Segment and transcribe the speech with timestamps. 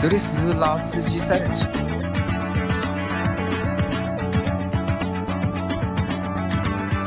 [0.00, 1.68] 这里是老司机三人行，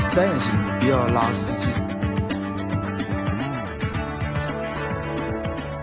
[0.09, 1.69] 三人行不要老司机。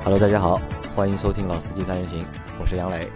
[0.04, 0.60] Hello，大家好，
[0.94, 2.20] 欢迎收听《老司机三人行》，
[2.60, 3.08] 我是杨磊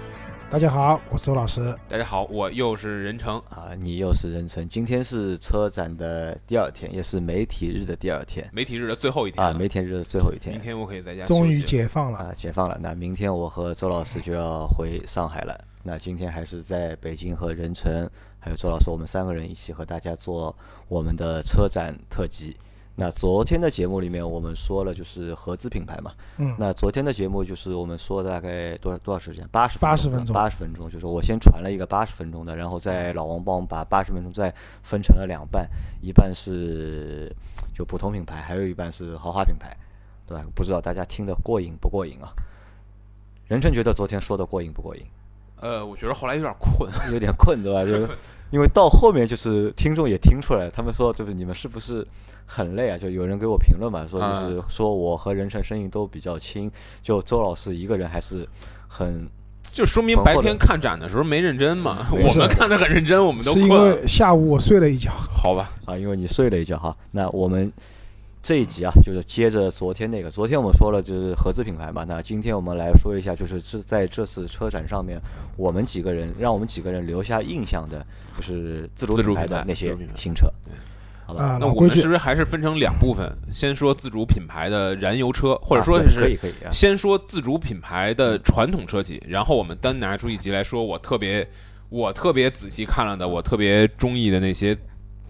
[0.48, 1.76] 大家好，我是周老师。
[1.86, 3.41] 大家好，我又是任成。
[3.72, 4.68] 啊，你又是人称。
[4.68, 12.78] 今天是车展的第二天，也是媒体日的第二天媒体日的最后一天啊，媒体日的最后一天明天我可以在家终于解放了，啊，解放了。
[12.82, 15.58] 那明天我和周老师就要回上海了。
[15.82, 18.08] 那今天还是在北京和任成
[18.38, 20.54] 还有周老师，我们三个人一起和大家做
[20.88, 22.54] 我们的车展特辑。
[22.94, 29.48] 那昨天的节目里面，我们说了就是合资品牌嘛，嗯，那昨天的节目就是我们说大概多少多少时间？
[29.50, 35.66] 八十八十分钟八十分钟，就是我先传了一个八十分钟的，然后在老王帮我们把八十分钟再分成了两半，
[36.02, 37.34] 一半是
[37.74, 39.74] 就普通品牌，还有一半是豪华品牌，
[40.26, 40.44] 对吧？
[40.54, 42.28] 不知道大家听得过瘾不过瘾啊？
[43.48, 45.02] 任成觉得昨天说的过瘾不过瘾？
[45.60, 47.84] 呃，我觉得后来有点困，有点困，对吧？
[47.84, 48.18] 就是
[48.52, 52.06] 因为到后面就是听众也听出来，他们说就是你们是不是
[52.46, 52.98] 很累啊？
[52.98, 56.70] 就有人给我评论嘛，说就是说我和任晨声音都比较轻，
[57.02, 58.46] 就周老师一个人还是
[58.86, 59.26] 很
[59.64, 62.06] 就说明白天看展的时候没认真嘛。
[62.10, 63.68] 我们看的很认真，我们都是因。
[63.70, 65.10] 为下午我睡了一觉。
[65.10, 66.94] 好吧，啊，因为你睡了一觉哈。
[67.10, 67.72] 那我们
[68.42, 75.16] 这一集啊，就是接着昨天那个，昨天我们说了就是合资品牌嘛，那今天我们来说一下，就是这在这次车展上面，
[75.56, 78.04] 我们几个人让我们几个人留下印象的，
[78.36, 80.52] 就是自主品牌的那些新车，
[81.24, 81.44] 好吧？
[81.44, 83.32] 啊，那我们是不是还是分成两部分？
[83.52, 91.48] 先说自主品牌的燃油车，或者说是可以可以啊，先说自主品牌的传统车企，然后我们单拿出一集来说，我特别
[91.90, 94.76] 我特别仔细看了的，我特别中意的那些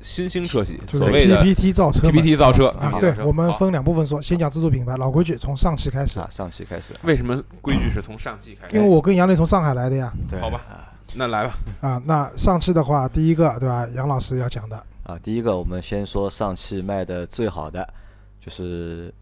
[0.02, 6.18] 新兴车企，就是所谓的 PPT 造车 PPT 造车啊对我们分两部分说，先讲自主品牌，老规矩，从上汽开始。
[6.18, 8.76] 啊，，上汽开始，为什么规矩是从上汽开始？
[8.76, 10.12] 因为我跟杨磊从上海来的呀。
[10.28, 10.90] 对，好吧啊。
[11.14, 13.86] 那来吧，啊，那上汽的话，第一个对吧？
[13.94, 17.86] 杨老师要讲的，啊，第一个我们先说上汽卖的最好的
[18.40, 19.12] 就是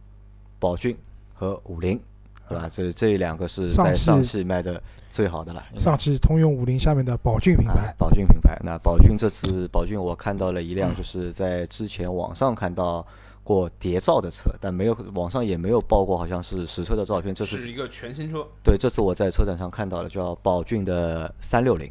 [0.60, 0.96] 宝骏
[1.34, 2.00] 和五菱，
[2.50, 2.68] 对吧？
[2.70, 5.64] 这这两个是在上汽卖的最好的了。
[5.76, 8.58] 上汽通用五菱下面的宝骏品啊牌，宝骏品牌。
[8.64, 13.06] 那宝骏这次宝骏我看到了一辆，就是在之前网上看到
[13.44, 17.32] 过谍照的车，但没有网上也没有报过，好像是实车的照片。
[17.32, 21.90] 这次是一个全新车，对，这次我在车展上看到了，叫宝骏的三六零，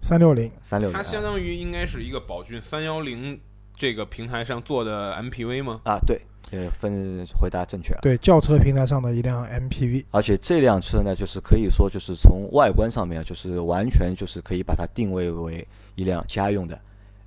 [0.00, 3.38] 三六零，三六零它相当于应该是一个宝骏三幺零
[3.76, 5.80] 这个平台上做的 MPV 吗？
[5.84, 8.00] 啊，对，呃，分回答正确啊。
[8.02, 16.80] 对，轿车平台上的一辆 MPV，而且这辆车呢，就是可以说就是从外观上面，就是完全就是可以把它定位为一辆家用的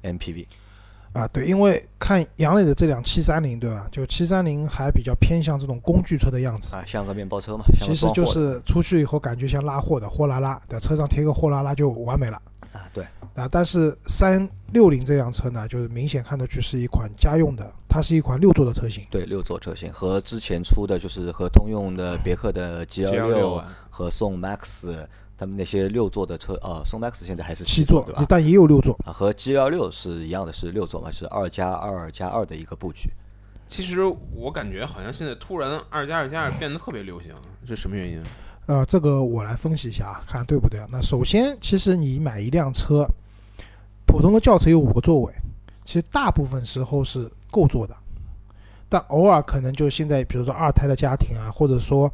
[0.04, 0.46] MPV。
[1.14, 3.86] 啊，对，因为看杨磊的这辆七三零，对吧？
[3.92, 12.42] 就七三零还比较偏向这种工具车的样子，啊，像个面包车嘛，其实就是出去以后感觉像拉货的，货拉拉，在，车上贴个货拉拉就完美了。
[12.74, 13.04] 啊，对，
[13.36, 19.06] 啊，但是三六零这辆车呢，就是明显看得去是一款家用的，它是一款六座的车型。
[19.12, 24.96] 对，六座车型和之前出的就是和通用的别克的 G 幺 G 六和宋 MAX
[25.38, 28.26] 他们那些六座的车，啊，宋 MAX 现在还是七座座对吧？
[28.30, 28.98] 但也有六座。
[29.06, 33.10] 啊，和 G L 六是一样的，是六座嘛，是二加二加二的一个布局。
[33.68, 34.02] 其实
[34.34, 37.34] 我感觉好像现在突然二加二加二变得特别流行，
[37.68, 38.22] 这什么原因？
[38.72, 40.88] 呃，这个我来分析一下啊，看对不对啊？
[40.90, 43.06] 那首先，其实你买一辆车，
[44.06, 45.34] 普通的轿车有五个座位，
[45.84, 47.94] 其实大部分时候是够坐的，
[48.88, 52.10] 但偶尔可能就现在，比如说二胎的家庭啊，或者说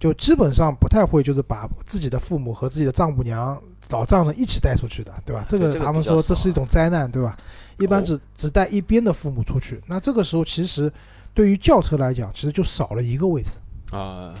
[0.00, 3.56] 就基本上不太会就是把自己的父母和自己的丈母娘、
[3.90, 5.46] 老丈人一起带出去的，对吧？
[5.48, 7.36] 这个他们说这是一种灾难，对吧？
[7.78, 10.92] 一般哦只只带一边的父母出去，那这个时候其实
[11.32, 13.58] 对于轿车来讲，其实就少了一个位置。
[13.92, 14.34] 啊、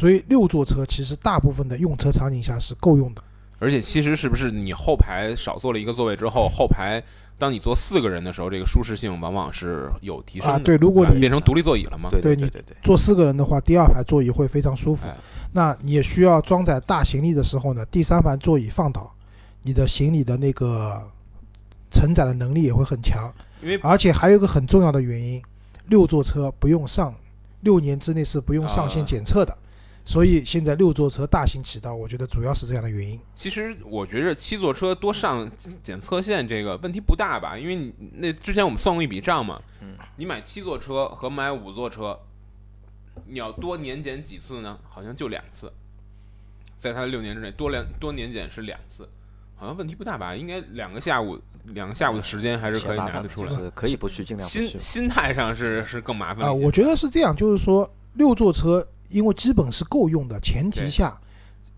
[0.00, 3.22] 所以六座车其实大部分的用车场景下是够用的。
[3.58, 7.02] 而且其实是不是你后排少坐了一个座位之后，后排
[7.36, 10.54] 当你坐四个人的时候，这个舒适性往往是有提升的。
[10.54, 15.06] 啊对如果你啊变成独立座椅了嘛，对对你对对对，坐四个人的话，第二排座椅会非常舒服。
[15.06, 15.14] 哎
[15.52, 19.14] 那你也需要装载大行李的时候呢，第三排座椅放倒，
[19.60, 20.98] 你的行李的那个
[21.90, 23.30] 承载的能力也会很强。
[23.60, 25.42] 因为而且还有一个很重要的原因，
[25.88, 27.14] 六座车不用上，
[27.60, 29.54] 六年之内是不用上线啊检测的。
[30.10, 33.20] 所以现在六座车大行其道，我觉得主要是这样的原因。
[33.32, 35.48] 其实我觉着七座车多上
[35.80, 42.18] 检测线这个问题不大吧，因为你那之前我们算过一笔账嘛，嗯你买七座车和买五座车，
[43.28, 44.76] 你要多年检几次呢？
[44.88, 45.72] 好像就两次，
[46.76, 49.08] 在它的六年之内多两多年检是两次，
[49.54, 50.34] 好像问题不大吧？
[50.34, 53.54] 应该两个下午两个下午的时间还是可以拿得出来就。
[53.54, 54.48] 是可以不去，尽量。
[54.48, 61.18] 心心态上是是更麻烦啊、我觉得是这样，就是说六座车因为基本是够用的前提下，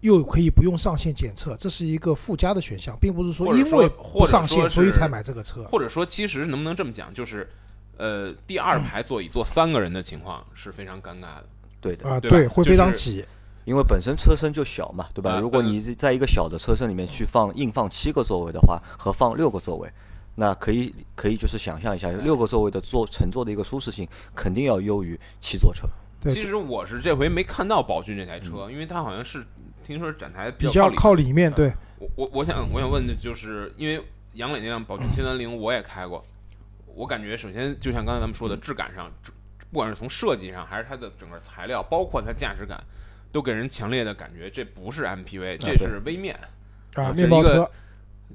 [0.01, 5.65] 又可以不用上线检测，这是一个附加的选项，并不是说因为或上线所以才买这个车。
[5.65, 7.49] 或者说，其实能不能这么讲，就是
[7.97, 11.45] 呃，第二排座椅坐三个人的情况是非常尴尬的。
[11.81, 13.25] 对的，啊，对，会非常挤。
[13.65, 15.35] 因为本身车身就小嘛，对吧？
[15.35, 19.89] 啊如果你在一个小的车身里面去放硬放七个座位的话，和放六个座位，
[20.35, 25.89] 那可以可以就是想象一下，六个座位的坐乘坐的一个舒适性肯定要优于七座车。
[26.23, 29.45] 对，其实我是这回没看到宝骏这台车，因为它好像是
[29.83, 34.01] 听说展台比较较靠里面，对，我我我想我想问的就是，因为
[34.35, 36.25] 杨磊那辆宝骏 七三零我也开过，
[36.95, 39.11] 我感觉首先就像刚才咱们说的质感上，
[39.71, 42.83] 不管是从设计上还是它的整个材料，包括它驾驶感，
[43.33, 46.35] 都给人强烈的感觉这不是 MPV，这是微面。
[46.95, 47.69] 啊，啊面包车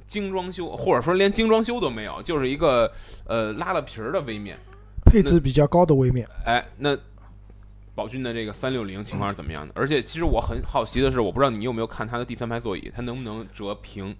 [0.06, 2.92] 精装修，或者说连精装修都没有，就是一个
[3.25, 4.57] 呃拉了皮儿的微面。
[5.06, 6.94] 配置比较高的微面，哎，那
[7.97, 9.73] 宝骏的这个三六零情况是怎么样的？
[9.75, 14.15] 而且其实我很好奇的是，我不知道你有没有看它的第三排座椅，它能不能折平，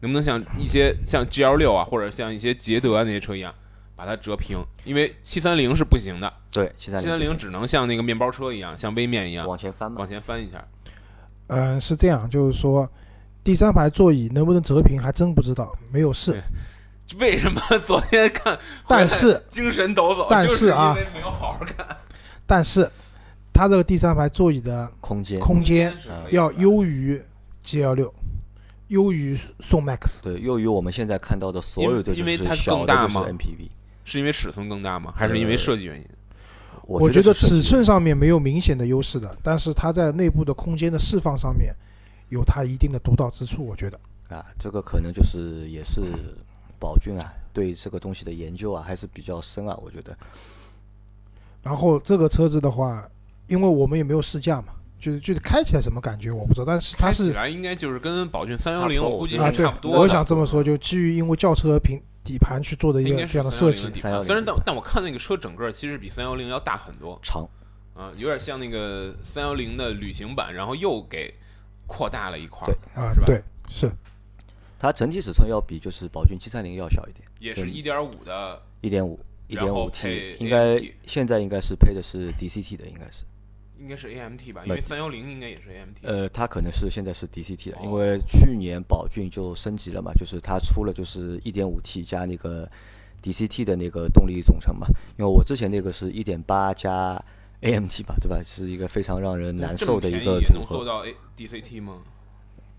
[0.00, 3.54] 能不能像一些像 GL 六啊，或者像一些捷德啊那些车一样
[3.94, 4.58] 把它折平？
[4.84, 10.64] 因为七三零是不行的，对，七三七三零只能像那个面包车一样，像微面一样往前翻嘛往，前翻一下。
[11.46, 12.90] 嗯，是这样，就是说
[13.44, 16.42] 第三排座椅能不能折平还真不知道，没有试。
[17.20, 20.26] 为什么昨天看但是 精神抖擞？
[20.28, 21.86] 但是啊因为没有好好看。
[22.46, 22.90] 但是
[23.52, 25.94] 它这个第三排座椅的空间空间
[26.30, 27.20] 要优于
[27.64, 28.14] GL 六，
[28.88, 30.22] 优于宋 MAX。
[30.22, 33.68] 对，优于我们现在看到的所有的就是因为它小的就是更大吗 MPV。
[34.04, 35.12] 是因为尺寸更大吗？
[35.14, 36.06] 还是因为设计原因？
[36.82, 41.72] 我觉得尺寸上面没有明显的优势的，但是它在内部的空间的释放上面
[42.30, 44.00] 有它一定的独到之处，我觉得。
[44.34, 46.02] 啊，这个可能就是也是
[46.80, 50.16] 宝骏啊对这个东西的研究啊还是比较深啊，我觉得。
[51.62, 53.08] 然后这个车子的话，
[53.50, 54.68] 因为我们也没有试驾嘛，
[54.98, 59.98] 就是就是开起来什么感觉我不知道，但是它开起来应该就是跟宝骏三幺零，我估计啊，对是差不，多。
[59.98, 63.84] 我想这么说，就基于因为轿车平底盘去做的一应该是个这样的设310计。
[63.84, 64.24] 的，底310盘。
[64.24, 67.18] 虽然但但我看那个车整个其实比三幺零要大很多。
[67.22, 67.48] 长，
[67.94, 71.34] 啊，有点像那个三幺零的旅行版，然后又给
[71.86, 73.90] 扩大了一块啊是吧，对，是。
[74.78, 83.24] 它整体尺寸要比就是宝骏七三零要小一点，也是一点五的，一点五，一点五 T，应该现在应该是配的是 DCT 的，应该是。
[83.80, 85.96] 应该是 AMT 吧，因为三幺零应该也是 AMT。
[86.02, 92.68] 呃，它可能是现在是 DCT 的，因哦为去年宝骏就升级了嘛，就是它出了就是一点五 T 加那个
[93.22, 94.86] DCT 的那个动力总成嘛。
[95.16, 97.20] 因为我之前那个是一点八加
[97.62, 98.38] AMT 吧，对吧？
[98.44, 100.52] 是一个非常让人难受的一个组合。
[100.52, 102.02] 也能做到 A DCT 吗？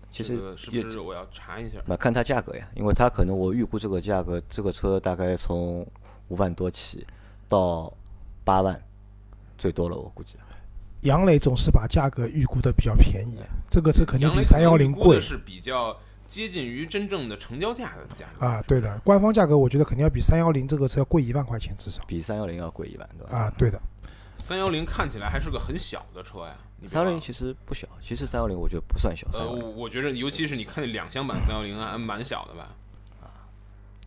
[0.08, 1.82] 其实这个是不是我要查一下？
[1.86, 5.84] 那看它价格呀，因为它可能我预估这个价格，这个车大概从
[6.28, 7.04] 五万多起
[7.48, 7.92] 到
[8.44, 8.80] 八万，
[9.58, 10.36] 最多了我估计。
[11.02, 13.38] 杨磊总是把价格预估的比较便宜，
[13.68, 15.96] 这个车肯定比三幺零贵估的是比较
[16.26, 18.46] 接近于真正的成交价的价格。
[18.46, 23.36] 啊，对的，官方价格我觉得肯定要比三幺零这个车要贵一万块钱至少比三幺零要贵一万，对吧？
[23.36, 23.80] 啊，对的，
[24.38, 26.56] 三幺零看起来还是个很小的车呀，
[26.86, 32.68] 三幺零其实不小，其实三幺零我觉得不算小，三呃，我我觉得尤其是你看那两厢版三幺零啊，还蛮小的吧？
[33.20, 33.26] 啊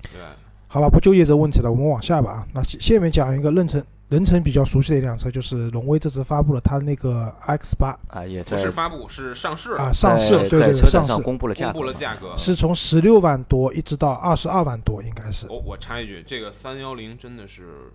[0.03, 0.29] 对吧？
[0.67, 2.47] 好吧，不纠结这问题了，我们往下吧啊。
[2.53, 9.73] 那下下面讲一个任晨任晨比较熟悉的一辆车，就是荣威这次发布了它那个 X 八啊，也不是发布，是上市。
[9.73, 11.21] 啊，上市，在对对上市。
[11.23, 11.79] 公布了价公格。
[11.79, 12.35] 嘛，布了价格。
[12.37, 15.47] 是从十六万多一直到二十二万多，应该是。
[15.49, 17.91] 我我插一句，这个三幺零真的是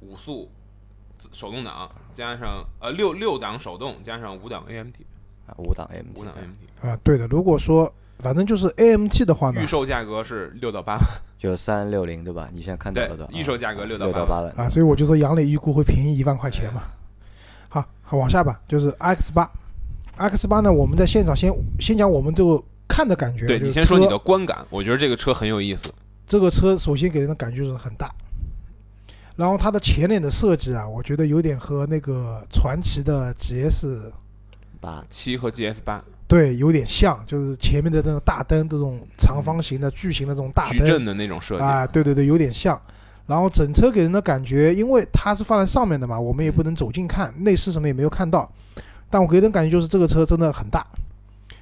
[0.00, 0.50] 五速
[1.32, 4.94] 手动挡加上呃六六档手动加上五档 AMT，
[5.46, 7.26] 啊五档 AMT 五档 AMT，啊，对的。
[7.26, 10.94] 如果说反正就是 AMT 的话呢预，售价格是六到八。
[10.94, 11.02] 万，
[11.36, 12.48] 就三六零对吧？
[12.52, 14.40] 你现在看到的，预售价格啊六到八。
[14.40, 16.84] 万啊，所以我就说杨磊预估会便宜一万块钱嘛。
[17.68, 19.50] 好，好往下吧，就是 X 八
[20.16, 25.92] ，X 八呢，我们在现场先先讲我们这个看的感觉，对就是你先说你的观感，我觉得这个车很有意思。
[26.26, 28.10] 这个车首先给人的感觉是很大，
[29.34, 34.10] 然后它的前脸的设计啊，我觉得有点和那个传奇的 GS
[34.80, 35.04] 八。
[35.10, 36.02] 七和 GS 八
[36.32, 42.80] 对有点像，就是前面的那种大灯，这种长方形的巨型的这种大灯矩阵的那种设计啊，对对对，有点像。
[43.26, 48.50] 然后整车给人的感觉，因为它是放在上面的嘛，我们也不能走近看，内饰什么也没有看到，
[49.10, 50.86] 但我给人的感觉就是这个车真的很大，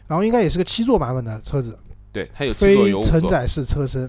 [0.07, 1.77] 然后应该也是个七座版本的车子，
[2.13, 2.93] 对，它有非。
[3.03, 4.09] 承载式车身。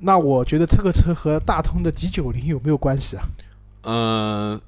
[0.00, 3.24] 那我觉得这个车和大通的 D 九零有没有关系啊？
[3.84, 4.60] 嗯、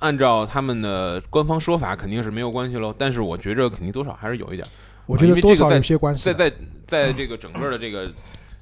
[0.00, 2.94] 按照他们的官方说法，肯定是没有关系喽。
[2.96, 4.66] 但是我觉着肯定多少还是有一点。
[5.06, 6.24] 我觉得多少有些关系。
[6.24, 8.10] 在在在这个整个的这个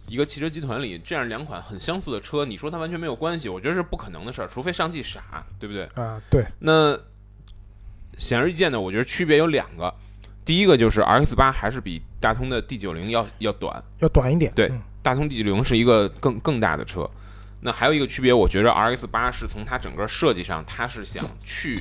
[0.08, 5.84] 一个汽车集团里，这样两款很相似的车，你说它完全没有关系，我觉得是不可能的事儿，除非上汽傻，对不对？
[5.94, 6.98] 啊，对，那
[8.16, 9.92] 显而易见的，我觉得区别有两个。
[10.44, 14.52] 第一个就是 RX 八还是比大通的 D 九零要要短，要短一点。
[14.54, 17.08] 对嗯大通 D 九零是一个更更大的车。
[17.60, 21.80] 那还有一个区别，我觉得 RX 八是从它整个设计上，它是想去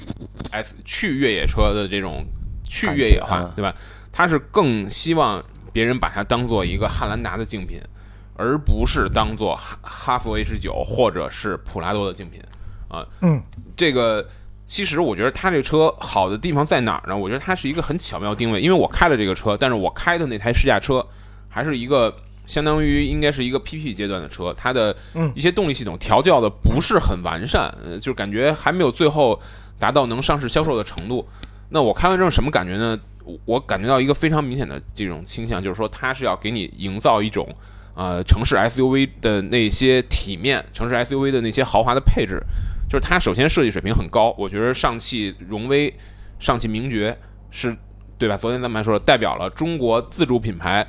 [0.52, 2.26] S 去越野车的这种
[2.64, 3.76] 去越野化，对吧？
[4.12, 7.82] 它是更希望别人把它当做一个汉兰达的竞品，
[8.36, 12.42] 而不是当做哈哈弗 H 九或者是普拉多的竞品
[12.88, 13.06] 啊。
[13.22, 13.44] 嗯，
[13.76, 14.26] 这个
[14.64, 17.16] 其实我觉得它这车好的地方在哪儿呢？
[17.16, 21.06] 我觉得它是一个很巧妙的定位，因为我开了这个车，但是我开的那台试驾车
[21.50, 22.16] 还是一个
[22.46, 29.40] 相当于应该是一个 PP 阶段的车，它的嗯一些动力系统调教的不是很完善，呃，就是感觉还没有最后
[29.80, 31.28] 达到能上市销售的程度。
[31.70, 32.98] 那我开完之后什么感觉呢？
[33.24, 37.48] 我我感觉到一个非常明显的这种倾向，就是说它是要给你营造一种
[37.96, 42.40] 呃城市 SUV 的那些体面，城市 SUV 的那些豪华的配置。
[42.88, 45.92] 就是它首先设计水平很高，我觉得上汽荣威、
[46.40, 47.18] 上汽名爵
[47.50, 47.76] 是
[48.20, 48.38] 对吧？
[48.38, 50.86] 昨天咱们还说了，代表了中国自主品牌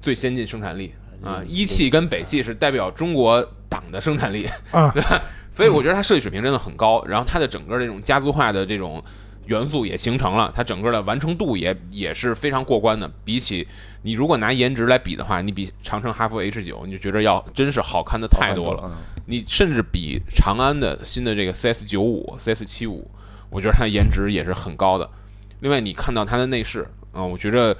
[0.00, 4.94] 最先进生产力啊、一汽跟北汽是代表中国党的生产力，啊，
[5.50, 9.02] 所以我觉得它设计水平真的很高，然后它的整个这种家族化的这种
[9.46, 13.10] 元素也形成了，它整个的完成度也也是非常过关的。
[13.24, 13.66] 比起
[14.02, 18.82] 你如果拿颜值来比的话，你比长城哈弗 H 九，你就觉得要真是好看的太多了。
[18.84, 18.92] 嗯
[19.28, 23.10] 你甚至比长安的新的这个 CS 九五、CS 七五，
[23.50, 25.10] 我觉得它的颜值也是很高的。
[25.58, 27.76] 另外，你看到它的内饰啊、我觉着，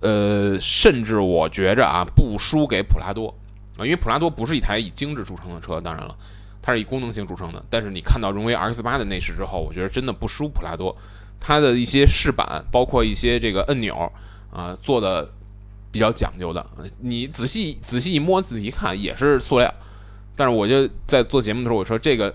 [0.00, 3.34] 呃，甚至我觉着啊，不输给普拉多
[3.76, 6.16] 啊，因为普拉多不是一台以精致著称的车，当然了，
[6.62, 7.64] 它是以功能性著称的。
[7.68, 10.96] 但是你看到荣威 RX 八的内饰之后，我觉得真的不输普拉多。
[11.40, 14.12] 它的一些饰板，包括一些这个按钮
[14.50, 15.30] 啊，做的
[15.92, 16.66] 比较讲究的。
[17.00, 19.72] 你仔细仔细一摸，仔细一看，也是塑料。
[20.34, 22.34] 但是我就在做节目的时候，我说这个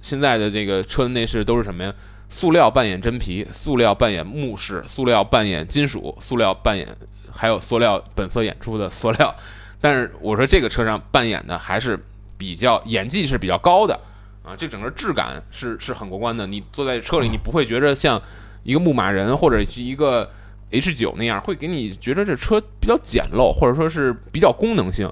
[0.00, 1.94] 现在的这个车的内饰都是什么呀？
[2.28, 6.88] 塑料扮演真皮，塑料扮演木饰，塑料扮演金属，塑料扮演
[7.30, 9.34] 还有塑料本色演出的塑料。
[9.80, 11.98] 但是我说这个车上扮演的还是
[12.36, 13.98] 比较演技是比较高的
[14.42, 16.46] 啊，这整个质感是是很过关的。
[16.46, 18.20] 你坐在车里，你不会觉着像
[18.62, 20.30] 一个牧马人或者是一个
[20.70, 25.10] H 九那样，会给你觉得这车比较简陋，或者说是比较功能性。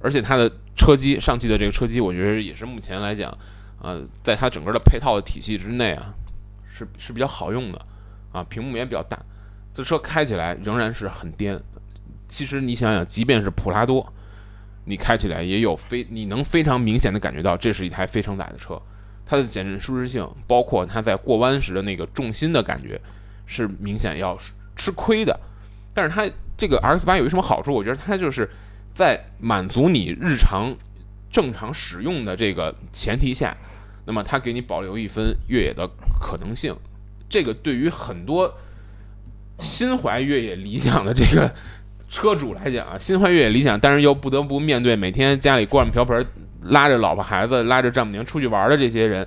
[0.00, 3.36] 而且它的车机，上汽的这个车机，我觉得也是目前来讲，
[3.82, 6.14] 呃，在它整个的配套的体系之内啊，
[6.78, 7.86] 是是比较好用的
[8.30, 9.18] 啊，屏幕也比较大，
[9.74, 11.60] 这车开起来仍然是很颠。
[12.28, 14.12] 其实你想想，即便是普拉多，
[14.84, 18.80] 你开起来也有非你能非常明显的感觉到这是一台非承载的车，
[19.26, 23.00] 它的减震舒适性，包括它在过弯时的那个重心的感觉，
[23.46, 24.38] 是明显要
[24.76, 25.40] 吃亏的。
[25.94, 27.74] 但是它这个 RX 八有一什么好处？
[27.74, 28.48] 我觉得它就是
[28.94, 30.76] 在满足你日常
[31.32, 33.56] 正常使用的这个前提下，
[34.08, 35.86] 那么它给你保留一分越野的
[36.18, 36.74] 可能性。
[37.28, 38.50] 这个对于很多
[39.58, 41.54] 心怀越野理想的这个
[42.08, 46.26] 车主来讲啊，心怀越野理想，但是又不得不面对每天家里锅碗瓢盆，
[46.62, 49.26] 拉着老婆孩子，拉着丈母娘出去玩的这些人，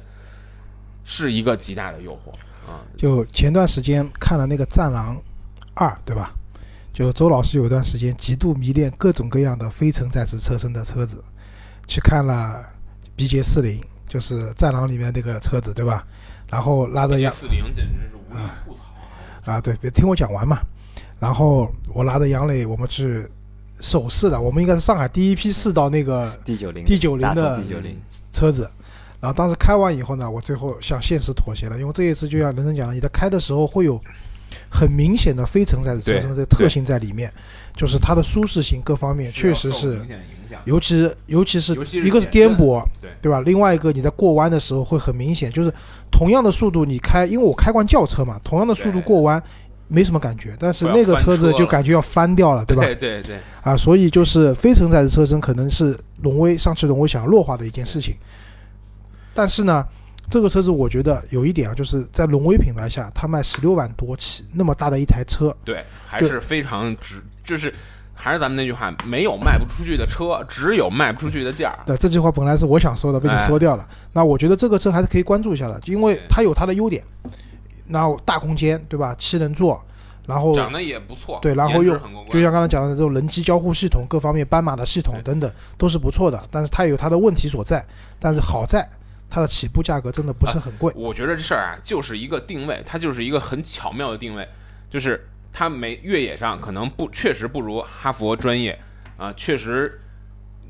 [1.05, 2.31] 是一个极大的诱惑
[2.67, 2.81] 啊。
[2.97, 5.15] 就前段时间看了那个《战狼
[5.75, 6.31] 二》，对吧？
[6.91, 11.23] 就周老师有一段时间极度迷恋各种各样的非承载式车身的车子，
[11.88, 12.65] 去看了
[13.15, 13.79] BJ 四零，
[14.12, 16.06] 就是《战狼》里面那个车子，对吧？
[16.50, 18.84] 然后拉着杨四零简直是无力吐槽。
[19.46, 20.60] 啊，对，别听我讲完嘛。
[21.18, 23.25] 然后我拉着杨磊，我们去
[23.80, 27.63] 首试的，我们应该是上海第一批试到那个 D 九零 D 九零的
[28.34, 28.70] 车子。
[29.22, 33.98] 然后当时开完以后呢，我最后向现实妥协了，因为这一次就像人生讲的，你在开的时候会有
[34.70, 37.32] 很明显的非承载式车身的特性在里面，
[37.77, 40.40] 就是它的舒适性各方面确实是明，显影响。
[40.65, 43.41] 尤其尤其是一个是颠簸，对对吧？
[43.41, 45.74] 另外一个你在过弯的时候会很明显，就是
[46.12, 49.41] 同样的速度你开，因为我开惯轿车嘛，同样的速度过弯
[49.88, 52.84] 没什么感觉，但是那个车子就感觉要翻掉了，对吧？
[52.86, 58.15] 对对对，啊，所以就是非承载式车身可能是荣威上汽荣威想要弱化的一件事情。
[59.34, 59.86] 但是呢，
[60.30, 67.74] 这个车子我觉得有一点啊，就是在荣威品牌下，它卖十六万多起，那么大的一台车，对，还就是非常值，就是
[68.21, 71.79] 还是咱们那句话，没有卖不出去的车，只有卖不出去的价儿。
[71.87, 73.87] 对，这句话本来是我想说的，被你哎说掉了。
[74.13, 77.03] 那我觉得这个车还是可以关注一下的，因为它有它的优点，
[77.87, 79.15] 那大空间，对吧？
[79.17, 79.83] 七人座，
[80.27, 81.97] 然后长得也不错，对然后又
[82.29, 87.83] 就像刚才讲的这种人机交互系统，各方面斑马的系统等等都是不错的，但是它有它的问题所在。
[88.19, 88.87] 但是好在
[89.31, 90.93] 它的起步价格真的不是很贵。
[90.95, 94.47] 我觉得这事儿啊，就是一个定位，它就是一个很巧妙的定位，
[94.91, 98.77] 就是它没越野上可能不确实不如哈佛专业
[99.17, 100.00] 啊，确实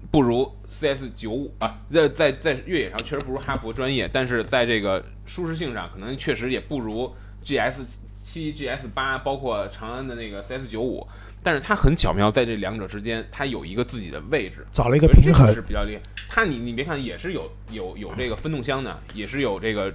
[0.10, 7.14] 不如 CS 九五啊，在在在越野上确实不如哈佛专业，但是在这个舒适性上，可能确实也不如
[7.46, 11.08] GS 七、GS 八，包括长安的那个 CS 九五，
[11.42, 16.02] 但是它很巧妙，在这两者之间，它有一个自己的位置，找了一个平衡是比较厉害。
[16.30, 19.94] 它你你别看也是有有有这个分动箱的，也是有这个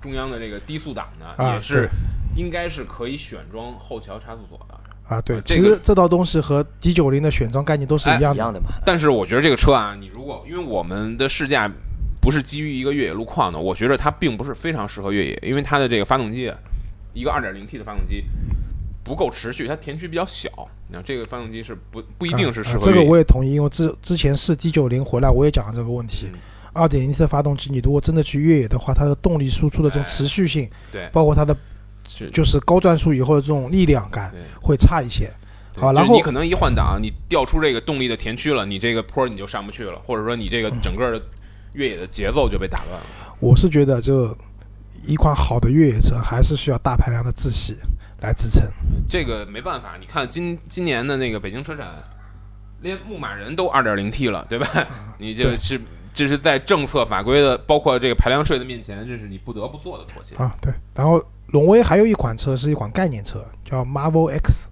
[0.00, 1.88] 中央的这个低速档的，啊也是
[2.36, 4.74] 应该是可以选装后桥差速锁的。
[5.08, 8.34] 啊，对，其实这套东西和 D 九零的选装概念都是一样的。
[8.36, 8.68] 一样的嘛。
[8.84, 11.68] 但是我觉得这个车啊，你如果因为我们的试驾
[12.20, 16.52] 不是基于一个越野路况的，我觉得它并不是非常适合越野，因为它的这个发动机，
[17.12, 18.22] 一个 2.0T 的发动机
[19.02, 20.48] 不够持续，它田区比较小。
[20.86, 23.02] 你看这个发动机是不不一定是适合啊这个。
[23.02, 26.38] 我也同意，因为之之前试 D 九零回来，我也讲了这个问题嗯。
[26.72, 31.60] 二点零 T 的发动机，你如果真的去越野的话，它的动力输出的这种哎持续性，对包括它的是
[32.32, 35.30] 就是高转速以后的这种力量感对会差一些。
[35.76, 41.22] 好然后你可能一换挡，你调出这个动力的田区了，你这个坡你就上不去了，或者说你这个整个的
[41.72, 43.06] 越野的节奏就被打乱了。
[43.38, 44.36] 我是觉得，就
[45.06, 47.76] 一款好的越野车还是需要大排量的自吸
[48.20, 48.66] 来支撑。
[49.08, 51.86] 这个没办法，你看今今年的那个北京车展，
[52.82, 54.68] 连牧马人都 2.0T 了，对吧？
[55.18, 55.80] 你就是
[56.20, 60.36] 这是在政策法规的，包括这个排量税的面前，这是你不得不做的妥协。
[60.36, 60.70] 啊，对。
[60.94, 64.68] 然后荣威还有一款车是一款概念车，叫 Marvel X，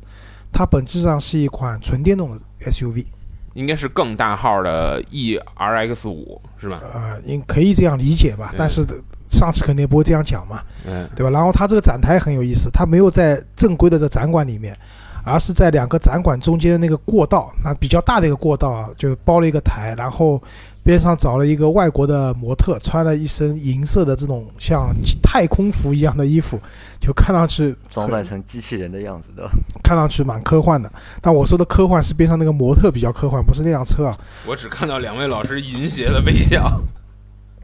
[0.52, 2.38] 它本质上是一款纯电动的
[2.70, 3.06] SUV，
[3.54, 6.82] 应该是更大号的 ERX 五是吧？
[6.92, 8.54] 呃，应可以这样理解吧。
[8.58, 8.84] 但是
[9.30, 11.30] 上次肯定不会这样讲嘛，嗯，对吧？
[11.30, 14.76] 然后它这个展台很有意思，它没有在正规的这展馆里面，
[15.24, 20.40] 而是在两个展馆中间的那个过道，那比较大的一个过道啊，就包了一个台，然后
[20.88, 24.88] 边上找了一个外国的模特，穿了一身银色的这种像
[25.22, 26.58] 太空服一样的衣服，
[26.98, 29.46] 就看上去装扮成机器人的样子的，
[29.84, 30.90] 看上去蛮科幻的。
[31.20, 34.16] 但我说的科幻是边上那个模特比较科幻，不是那辆车啊。
[34.46, 36.80] 我只看到两位老师淫邪的微笑。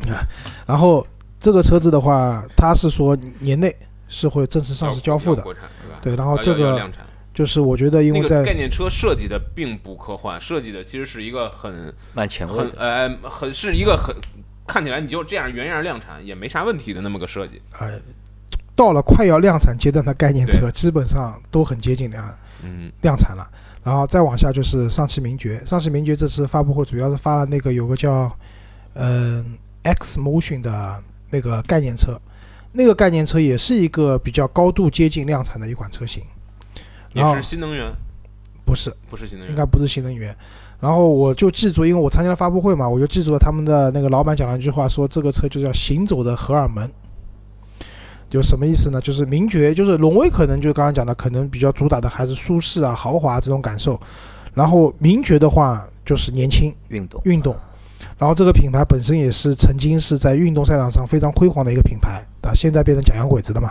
[0.68, 1.06] 然后
[1.40, 3.74] 这个车子的话，它是说年内
[4.06, 5.40] 是会正式上市交付的。
[5.42, 5.98] 国产是吧？
[6.02, 6.78] 对，然后这个。
[7.34, 12.70] 就是我觉得，因那个为在概念车设计的并不科幻，设计的其实是一个很蛮前卫很。
[12.78, 14.14] 呃很是一个很
[14.66, 17.60] 看起来你就这样原样量产也没啥问题的那么个设计。
[17.80, 18.00] 呃，
[18.76, 23.46] 到了快要量产阶段的概念车，基本上都很接近量嗯，量产了。
[23.82, 28.34] 然后再往下就是上汽名爵，上汽名爵这次发布会主要是发了那个有个叫
[28.94, 32.18] 嗯、X Motion 的那个概念车，
[32.70, 36.22] 那个概念车也是一个比较高度接近量产的一款车型。
[37.14, 37.90] 也是新能源，
[38.64, 39.50] 不是，不是新能源。
[39.50, 40.36] 应该不是新能源。
[40.80, 46.86] 然后我就记住，因为我参加了发布会嘛，我就记住了他们的那个老板讲了一句话，说这个车就叫行走的荷尔蒙。
[48.28, 49.00] 就什么意思呢？
[49.00, 53.98] 就是名爵，就是荣威，可能就刚刚讲的，可能比较主打的还是舒适啊、豪华这种感受。
[54.52, 57.54] 然后名爵的话，就是年轻、运动，运动。
[58.18, 63.70] 然后这个品牌本身也是曾经是在运动赛场上非常辉煌的一个品牌啊，现在变成假洋鬼子了嘛。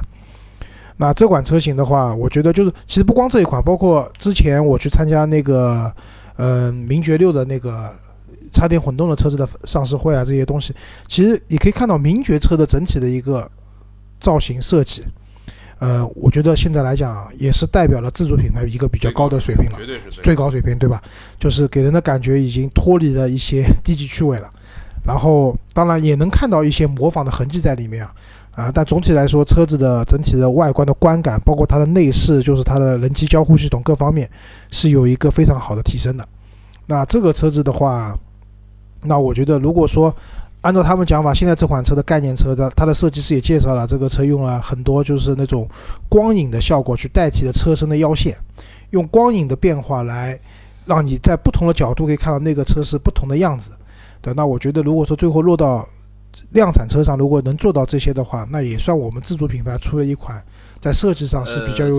[0.98, 5.92] 那这款车型的话，我觉得就是其实不光这一款，包括之前我去参加那个
[6.36, 7.92] 呃名爵六的那个
[8.52, 10.74] 插电混动的车子的上市会啊，这些东西，
[11.08, 13.50] 其实你可以看到名爵车的整体的一个
[14.20, 15.04] 造型设计，
[15.80, 19.78] 呃，我觉得现在来讲也是代表了自主品牌一个比较高的水平了。
[19.78, 21.02] 绝对是最高水平，对吧？
[21.40, 24.50] 就是给人的感觉已经脱离了一些 低级趣味了，
[25.06, 28.14] 然后当然也能看到一些模仿的痕迹在里面啊，
[28.56, 34.30] 啊，但总体来说，车子的整体的外观的观感，包括它的内饰，就是它的人机交互系统各方面
[34.70, 36.28] 是有一个非常好的提升的。
[36.86, 38.16] 那这个车子的话，
[39.02, 40.14] 那我觉得如果说
[40.62, 45.68] 按照他们讲法，现在这款车的概念车的，它的设计师也介绍了，这个车用了很多就是那种
[46.08, 48.38] 光影的效果去代替了车身的腰线，
[48.92, 50.40] 用光影的变化来
[50.86, 53.72] 让你在不同的角度可以看到那个车是不同的样子。
[54.22, 55.86] 对，那我觉得如果说最后落到
[56.52, 60.44] 量产车上，如果能做到这些的话，那也算我们自主品牌出了一款
[60.80, 61.96] 在设计上是比较有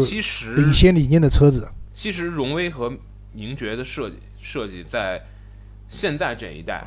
[0.57, 1.69] 领先理念的车子。
[1.93, 2.93] 其实荣威和
[3.33, 5.23] 名爵的设计设计在
[5.89, 6.87] 现在这一代，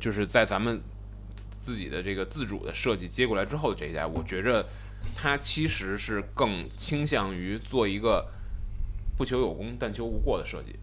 [0.00, 0.80] 就是在咱们
[1.62, 4.66] 自己的这个自主的设计接过来之后这一代，我觉着
[5.14, 8.26] 它其实是更倾向于做一个
[9.16, 10.76] 不求有功但求无过的设计。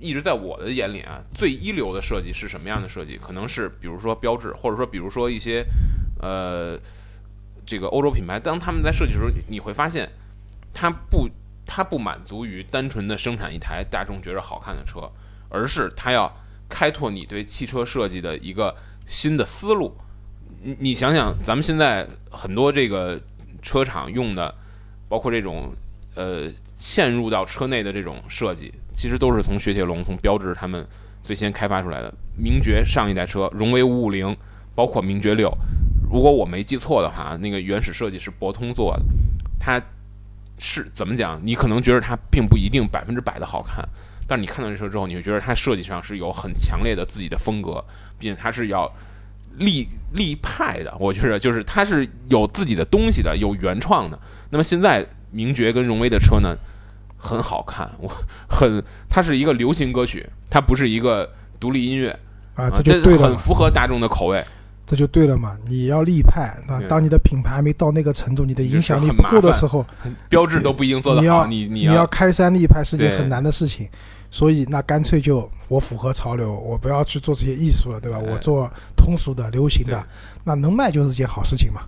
[0.00, 3.18] 一直在我的眼里啊，最一流的设计是什么样的设计？
[3.18, 5.64] 可能是比如说标志，或者说比如说一些
[6.20, 6.78] 呃
[7.66, 10.10] 这个欧洲品牌，当他们在设计的时候，你会发现
[10.72, 11.28] 它不
[11.66, 15.00] 它不满足于单纯的生产一台大众觉着好看的车，
[15.48, 16.32] 而是它要
[16.68, 18.74] 开拓你对汽车设计的一个
[19.06, 19.94] 新的思路。
[20.62, 23.20] 你你想想，咱们现在很多这个
[23.62, 24.54] 车厂用的，
[25.08, 25.72] 包括这种
[26.14, 30.86] 呃嵌入到车内的这种设计，其实都是从雪铁龙、从标致他们
[31.22, 32.12] 最先开发出来的。
[32.36, 34.36] 名爵上一代车，荣威五五零，
[34.74, 35.52] 包括名爵六，
[36.10, 39.02] 如果我没记错的话，那个原始设计是博通做的。
[39.58, 39.80] 它
[40.58, 41.40] 是怎么讲？
[41.44, 43.86] 你可能觉得它并不一定百分之百的好看，
[44.26, 47.84] 但是你看到这车之后，你会觉得它设计上是有很强烈的自己的风格，
[48.18, 48.90] 并且它是要
[49.58, 50.96] 立立派的。
[50.98, 54.18] 我觉得就是它是有自己的东西的，有原创的。
[54.50, 56.56] 那么现在名爵跟荣威的车呢，
[57.20, 58.10] 很好看，我
[58.48, 61.30] 很它是一个流行歌曲，它不是一个
[61.60, 62.10] 独立音乐
[62.54, 64.42] 啊，啊，这就对了，很符合大众的口味。
[64.86, 65.56] 这就对了嘛。
[65.66, 69.86] 你要立派，那当你的品牌还没到那个程度，你的影响力不够的时候，
[70.28, 73.88] 标志都不一定做得好，你要你你你要开山立派是件很难的事情。
[74.32, 78.18] 所以那干脆就我符合潮流，我不要去做这些艺术了，对吧？
[78.18, 80.04] 哎我做通俗的、流行的，
[80.44, 81.82] 那能卖就是件好事情嘛，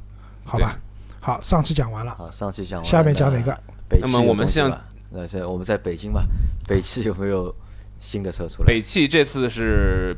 [0.45, 0.77] 好吧？
[1.21, 3.57] 好，上期讲完了，好，上期讲完了，下面讲哪个？
[4.01, 4.69] 那么我们像
[5.13, 6.25] 那现在我们在北京吧，
[6.67, 7.55] 北汽有没有
[8.01, 8.67] 新的车出来？
[8.67, 10.17] 北汽这次是，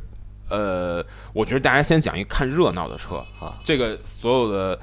[0.48, 3.16] 呃，我觉得大家先讲一看热闹的车。
[3.40, 4.78] 啊，这个所有的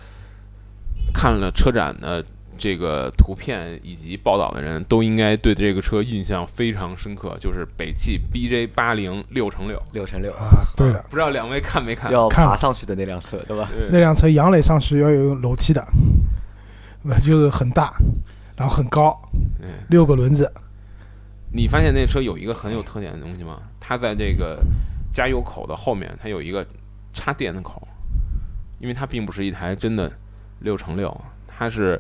[1.14, 2.24] 看了车展的
[2.58, 9.82] 这个图片以及报道的人都应该对这个车印象非常深刻，就是北汽 BJ 八零六乘六。
[9.94, 12.12] 六乘六，啊，对的，不知道两位看没看？
[12.12, 13.68] 要看爬上去的那辆车，对吧？
[13.92, 15.84] 那辆车杨磊上去要有楼梯的，
[17.02, 17.94] 那就是很大，
[18.62, 19.20] 然后很高，
[19.60, 20.48] 嗯，六个轮子，
[21.52, 23.60] 你发现那车有一个很有特点的东西吗？
[23.80, 24.64] 它在这个
[25.12, 26.64] 加油口的后面，它有一个
[27.12, 27.82] 插电的口，
[28.80, 30.12] 因为它并不是一台真的
[30.60, 32.00] 六乘六，它是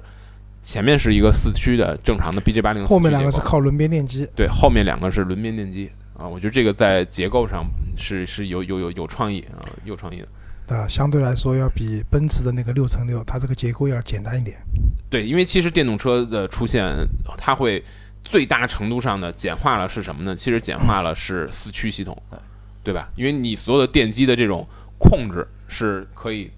[0.61, 5.89] 前面是一个四驱的正常的 BJ 八零，后面两个是靠轮边电机，对，后面两个是轮边电机。
[6.15, 7.65] 啊，我觉得这个在结构上
[7.97, 10.27] 是是有有有有创意啊，有创意的。
[10.71, 14.57] 啊，相对来说要比奔驰的那个六乘六，它这个结构要简单一点。
[15.09, 16.89] 对，因为其实电动车的出现，
[17.37, 17.83] 它会
[18.23, 20.35] 最大程度上的简化了是什么呢？
[20.35, 22.15] 其实简化了是四驱系统，
[22.83, 23.09] 对吧？
[23.15, 24.65] 因为你所有的电机的这种
[24.97, 26.49] 控制是可以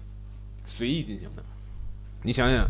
[0.64, 1.42] 随意进行的。
[2.22, 2.64] 你想想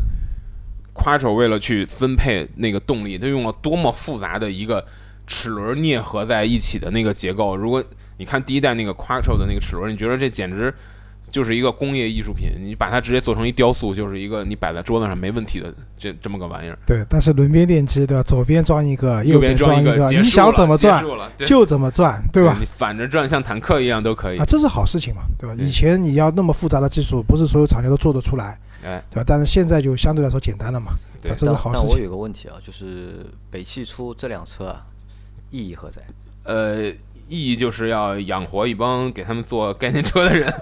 [0.95, 4.85] ，Quattro 为了去分配那个动力，它用了多么复杂的一个
[5.27, 7.55] 齿轮啮合在一起的那个结构。
[7.55, 7.85] 如果
[8.17, 10.73] 你看第一代那个 Quattro 的那个齿轮，你觉得这简直
[11.35, 16.79] 就是一个工业艺术品，你把它直接做成一雕塑，就是一个你摆在桌子上没问题的这这么个玩意儿。
[16.87, 18.23] 对，但是轮边电机对吧？
[18.23, 21.05] 左边装一个，右边装一装个，你想怎么转
[21.45, 22.65] 就怎么转，对吧你？
[22.65, 24.45] 反着转像坦克一样都可以啊，。
[24.45, 25.57] 这是好事情嘛，对吧？
[25.57, 29.25] 对以前你要那么复杂的技术，不是所有厂家都做得出来，哎，对吧？
[29.27, 31.91] 但是现在就相对来说简单了嘛，对啊这是好事情。
[31.91, 34.87] 我有个问题啊，就是北汽出这辆车啊，
[35.51, 36.01] 意义何在？
[36.45, 36.85] 呃，
[37.29, 40.55] 意义就是要养活一帮给他们做概念车的人。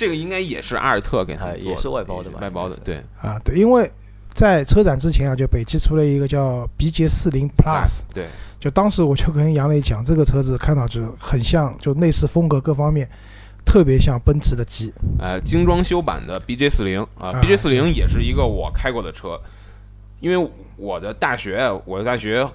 [0.00, 3.04] 这个应该也是阿尔特给他们做的，哎也是外包的吧外包的，对。
[3.20, 3.92] 啊，对，因为
[4.32, 8.24] 在车展之前啊，就北汽出了一个叫 BJ 四零 Plus，对，
[8.58, 13.06] 就当时我就跟杨磊讲，这个车子看到就很像，就内饰风格各方面
[13.62, 14.90] 特别像奔驰的 G。
[15.18, 19.38] 呃，精装修版的 BJ 四零啊啊，BJ 四零也是一个我开过的车，
[20.20, 22.48] 因为我的大学，我的大学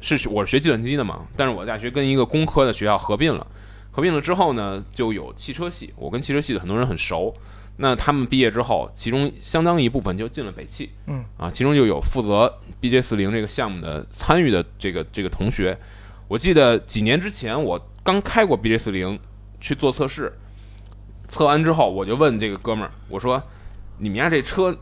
[0.00, 3.46] 是学我是学计算机的嘛，但是我大学跟一个工科的学校合并了，
[3.92, 7.32] 合并了之后呢，就有汽车系，我跟汽车系的很多人很熟。
[7.76, 15.78] 那他们毕业之后，其中相当一部分就进了北汽，嗯啊，其中就有负责 BJ 四零这个项目的参与的这个这个同学。
[16.28, 19.18] 我记得几年之前我刚开过 BJ 四零
[19.60, 20.32] 去做测试，
[21.28, 23.42] 测完之后我就问这个哥们儿，我说
[23.98, 24.76] ：“你们家这车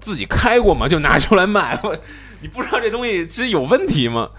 [0.00, 0.88] 自己开过吗？
[0.88, 1.78] 就拿出来卖？
[1.84, 1.96] 我
[2.42, 4.30] 你不知道这东西是有问题吗？”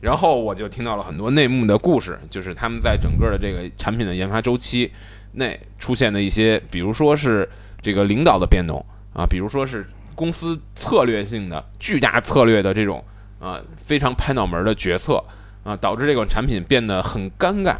[0.00, 4.90] 然后我就听到了很多内幕的故事，就是他们在整个的这个产品的研发周期
[5.32, 7.48] 内出现的一些，比如说是
[7.82, 13.04] 这个领导的变动啊，比如说是公司策略性的巨大策略的这种
[13.38, 15.22] 啊非常拍脑门的决策
[15.64, 17.76] 啊，导致这款产品变得很尴尬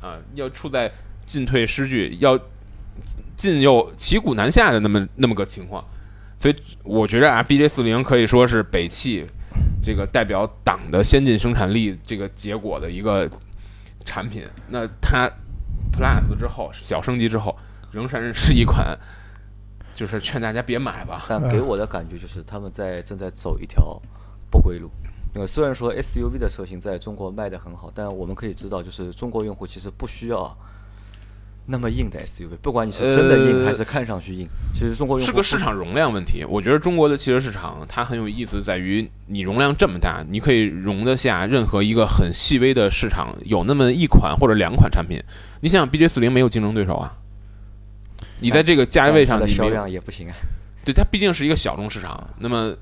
[0.00, 0.90] 啊，要处在
[1.24, 2.38] 进退失据，要
[3.36, 5.84] 进又骑虎难下的那么那么个情况。
[6.40, 9.26] 所以我觉着啊，BJ 四零可以说是北汽
[9.82, 13.30] 这个代表党的先进生产力这个结果的一个
[14.04, 14.46] 产品。
[14.68, 15.30] 那它
[15.92, 17.56] Plus 之后小升级之后，
[17.90, 18.98] 仍然是一款，
[19.94, 21.26] 就是劝大家别买吧。
[21.28, 24.00] 但给我的感觉就是他们在正在走一条
[24.50, 24.90] 不归路。
[25.34, 30.56] 呃，虽然说 SUV 的车型在中国卖的很好，但我们可以知道，就是中国用户其实不需要
[31.66, 36.44] 那么硬的 SUV，不管你是真的硬呃还是看上去硬，其实中国用户是个市场容量问题。
[36.44, 45.22] 我觉得中国的汽车市场它很有意思，在于你容量这么大，你可以容得下任何一个很细微的市场有那么一款或者两款产品。
[45.60, 47.12] 你想想，BJ 四零没有竞争对手啊，
[48.40, 50.34] 你在这个价位上的销量也不行啊。
[50.84, 52.74] 对，它毕竟是一个小众市场，那么，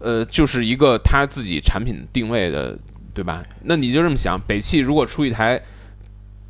[0.00, 2.76] 呃，就是一个它自己产品定位的，
[3.14, 3.40] 对吧？
[3.62, 5.62] 那你就这么想，北汽如果出一台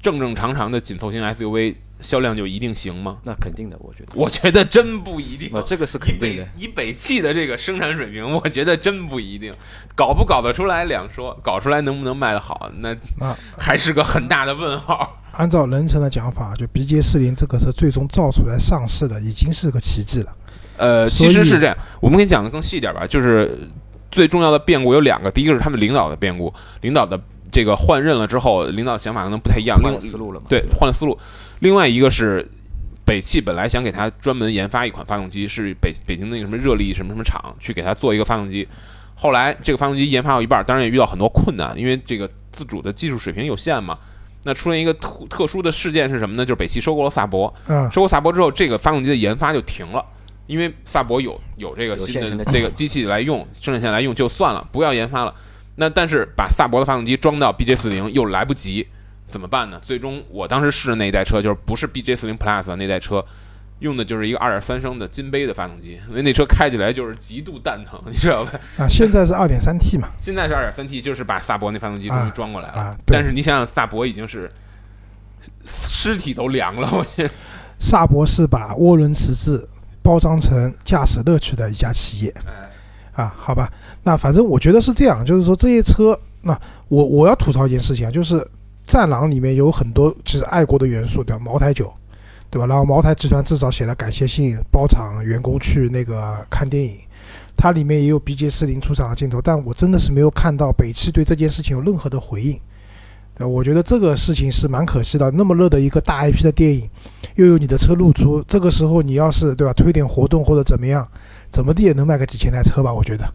[0.01, 3.19] 正正常常的紧凑型 SUV，销量就一定行吗？
[3.25, 4.13] 那肯定的，我觉得。
[4.15, 5.51] 我觉得真不一定。
[5.53, 6.49] 那这个是肯定的。
[6.57, 9.53] 以北汽的这个生产水平，我觉得真不一定，
[9.97, 15.21] 搞不搞得出来两说，搞出来能不能卖得好，那那，还是个很大的问号。
[15.33, 20.33] 按照人成的讲法，就 BJ 四零这个车最终造出来上市的，已经是个奇迹了。
[20.77, 23.69] 呃，其实是这样，我们给你讲的更细一点吧，就是
[24.11, 30.47] 最重要的变故有两个，第一个是他们领导的变故，领导的这个换任了之后，领导想法可能不太一样，换另了思路了嘛？
[30.49, 31.19] 对，换了思路。
[31.61, 32.49] 另外一个是
[33.05, 38.67] 北汽本来想给他专门研发一款发动机，是北北京那个什么热力什么什么厂去给他做一个发动机。
[39.15, 43.99] 后来这个发动机研发到一半，当然也遇到很多困难，因为这个自主的技术水平有限嘛。
[44.45, 46.45] 那出现一个特特殊的事件是什么呢？
[46.45, 50.05] 就是北汽收购了萨博，嗯，收购萨博之后，这个发动机的研发就停了，
[50.47, 55.35] 因为萨博有有这个新的这个机器来用，生产线来用就算了，不要研发了。
[55.81, 58.89] 那但是把萨博的发动机装到 BJ 四零又来不及，
[59.29, 59.81] 怎么办呢？
[59.85, 63.25] 最终我当时试的那一代车就是不是 BJ 四零 Plus 的那代车，
[63.79, 68.53] 用的就是一个二点三升的金杯的发动机，因为那车开起来就是极度蛋疼，你知道吧？
[68.79, 72.75] 啊，现在是二点三 T 嘛，现在是二点三 T，就是把萨博那发动机终于装过来了。
[72.75, 74.51] 啊，对但是你想想，萨博已经是
[75.65, 77.31] 尸体都凉了，我觉得。
[77.79, 79.69] 萨博是把涡轮迟滞
[80.03, 83.71] 包装成驾驶乐趣的一家企业哎，啊，好吧？
[84.03, 86.59] 那反正我觉得是这样，就是说这些车，那
[86.89, 88.47] 我我要吐槽一件事情啊，就是
[88.87, 91.43] 战狼里面有很多其实爱国的元素，对吧？
[91.45, 91.93] 茅台酒，
[92.51, 92.67] 对吧？
[92.67, 96.97] 然后茅台集团至少写了感谢信，包场员工去那个看电影。
[97.61, 102.57] 它里面也有 BJ 四零出场的镜头，但我真的是没有看到北汽对这件事情有任何的回应。
[103.35, 105.29] 对，我觉得这个事情是蛮可惜的。
[105.33, 106.89] 那么热的一个大 IP 的电影，
[107.35, 111.07] 又有你的车露出，这个时候你要是对吧，推点活动或者怎么样，
[111.51, 112.95] 怎么地也能卖个几千台车吧？
[112.95, 113.29] 我觉得，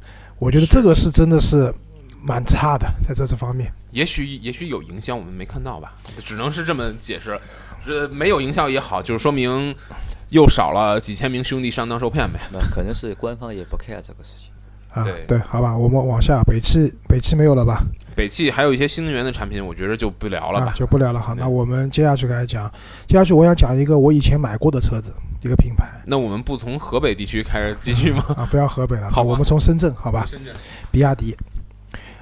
[0.43, 1.73] 我觉得这个是真的是
[2.21, 3.71] 蛮差的，在这这方面。
[3.91, 5.93] 也许也许有影响，我们没看到吧，
[6.25, 7.39] 只能是这么解释。
[7.85, 9.73] 这没有营销也好，就是说明
[10.29, 12.41] 又少了几千名兄弟上当受骗呗。
[12.51, 14.51] 那可能是官方也不 care 这个事情。
[14.91, 17.81] 啊，对好吧，我们往下，北汽北汽没有了吧？
[18.15, 20.73] 北汽还有一些新能源的产品，我觉得就不聊了啊吧，。
[20.75, 21.19] 就不聊了。
[21.19, 22.71] 好，那我们接下去开始讲，
[23.07, 28.23] 接下去我想讲一个我以前买过的车子，一个品牌那我们不从河北地区开始继续吗？
[28.37, 30.25] 啊，不要河北了，好我们从深圳，好吧？
[30.27, 30.53] 深圳
[30.91, 31.35] 比亚迪，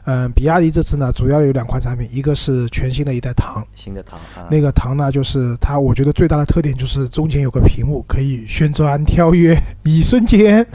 [0.05, 10.65] 嗯，比亚迪这次呢，主要有两款产品，一个是全新的一代唐，新的唐啊，那个唐呢，就是它，我觉得最大的特点就是中间有个屏幕可以旋转跳跃，一瞬间，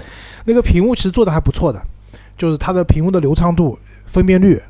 [0.45, 1.83] 那个屏幕其实做的还不错的，
[2.37, 4.61] 就是它的屏幕的流畅度、分辨率，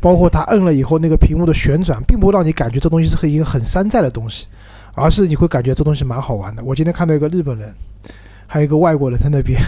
[0.00, 4.46] 包括它摁了以后那个屏幕的旋转，并不会让你感觉这东西是一个很山寨的东西，
[4.94, 6.62] 而是你会感觉这东西蛮好玩的。
[6.64, 7.74] 我今天看到一个日本人，
[8.46, 9.60] 还有一个外国人在那边，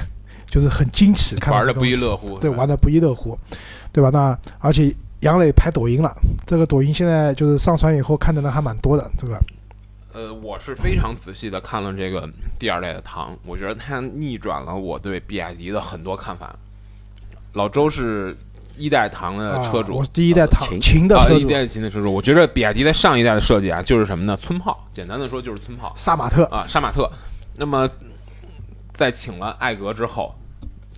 [0.46, 3.38] 就是很矜持，看玩的不亦乐乎，对，玩的不亦乐乎，
[3.92, 4.10] 对吧？
[4.10, 6.14] 那而且杨磊拍抖音了，
[6.46, 9.10] 这个抖音现在就是上传以后看的人还蛮多的。
[9.18, 9.38] 这个
[10.12, 16.56] 呃，我是非常仔细的看了这个第二代的唐，我觉得它逆转了我对比亚迪的很多看法。
[17.52, 18.36] 老周是
[18.80, 24.34] 一代唐的啊，车主，我是第一代唐秦的车主，一代秦的车主，我觉得比亚迪在上一代的设计啊，就是什么呢？
[24.42, 27.08] 村炮，简单的说就是村炮杀马特啊，杀马特。
[27.56, 27.86] 那么
[28.94, 30.34] 在请了艾格之后，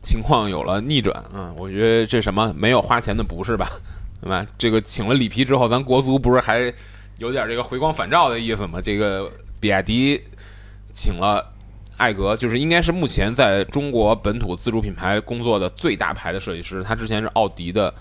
[0.00, 3.68] 情况有了逆转，嗯，我觉得这什么没有花钱的不是吧？
[4.20, 4.46] 对吧？
[4.56, 6.72] 这个请了里皮之后，咱国足不是还
[7.18, 8.80] 有点这个回光返照的意思吗？
[8.80, 10.22] 这个比亚迪
[10.92, 11.51] 请了。
[12.02, 17.94] 艾格就是应该是目前在中国本土自主品牌工作的最大牌的设计师，他之前是奥迪的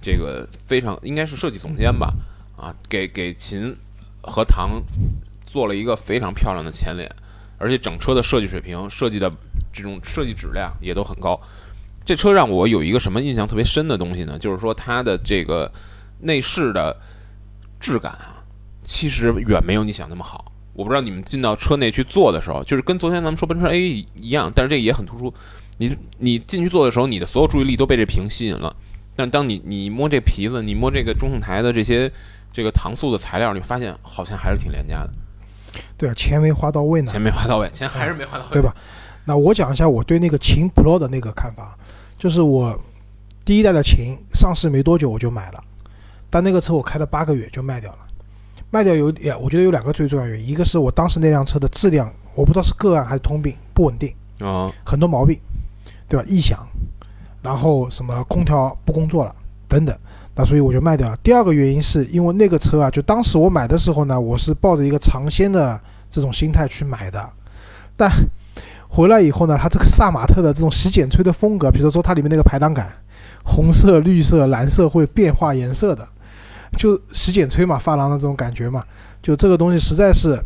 [0.00, 2.14] 这个非常应该是设计总监吧，
[2.56, 3.76] 啊，给给秦
[4.22, 4.80] 和唐
[5.44, 7.12] 做了一个非常漂亮的前脸，
[7.58, 9.28] 而且整车的设计水平、设计的
[9.72, 11.40] 这种设计质量也都很高。
[12.04, 14.38] 这车让我有一个什么印象特别深的东西呢？
[14.38, 15.68] 就是说它的这个
[16.20, 16.96] 内饰的
[17.80, 18.44] 质感啊，
[18.84, 20.52] 其实远没有你想那么好。
[20.72, 23.78] 我不知道你们进到车内去坐的时候，就是跟昨天咱们说奔驰 A
[24.14, 25.32] 一样，但是这个也很突出。
[25.78, 28.74] 你你进去坐的时候，你的所有注意力都被这屏吸引了。
[29.16, 32.10] 但当你你摸这皮子，你摸这个中控台的这些
[32.52, 35.10] 这个搪塑的材料，你发现好像还是挺廉价的，
[35.98, 38.62] 对啊，钱没花到位呢钱，没花到位，钱还是没花到位，对？
[38.62, 38.74] 吧？
[39.24, 41.76] 那我讲一下我对那个秦 Pro 的那个看法，
[42.16, 42.78] 就是我
[43.44, 45.62] 第一代的秦上市没多久我就买了，
[46.30, 47.98] 但那个车我开了八个月就卖掉了。
[48.70, 55.38] 卖掉有呀，我觉得有两个最重要原因，一个是我当时那辆车的质量，我不知道是个案还是通病，不稳定，啊、很多毛病，
[56.08, 56.24] 对吧？
[56.28, 56.58] 异响，
[57.42, 59.34] 然后什么空调不工作了
[59.66, 59.96] 等等，
[60.36, 61.16] 那所以我就卖掉了。
[61.22, 67.28] 第二个原因是因为那个车啊，就当时我买的时候呢，我是抱着一个尝鲜的这种心态去买的，
[67.96, 68.08] 但
[68.88, 72.88] 回来以后呢，它这个萨马特的这种洗剪吹的风格，比如说它里面那个排挡杆，
[73.44, 76.08] 红色、绿色、蓝色会变化颜色的，
[76.78, 78.84] 就洗剪吹嘛，发廊的这种感觉嘛，
[79.22, 80.40] 就这个东西实在是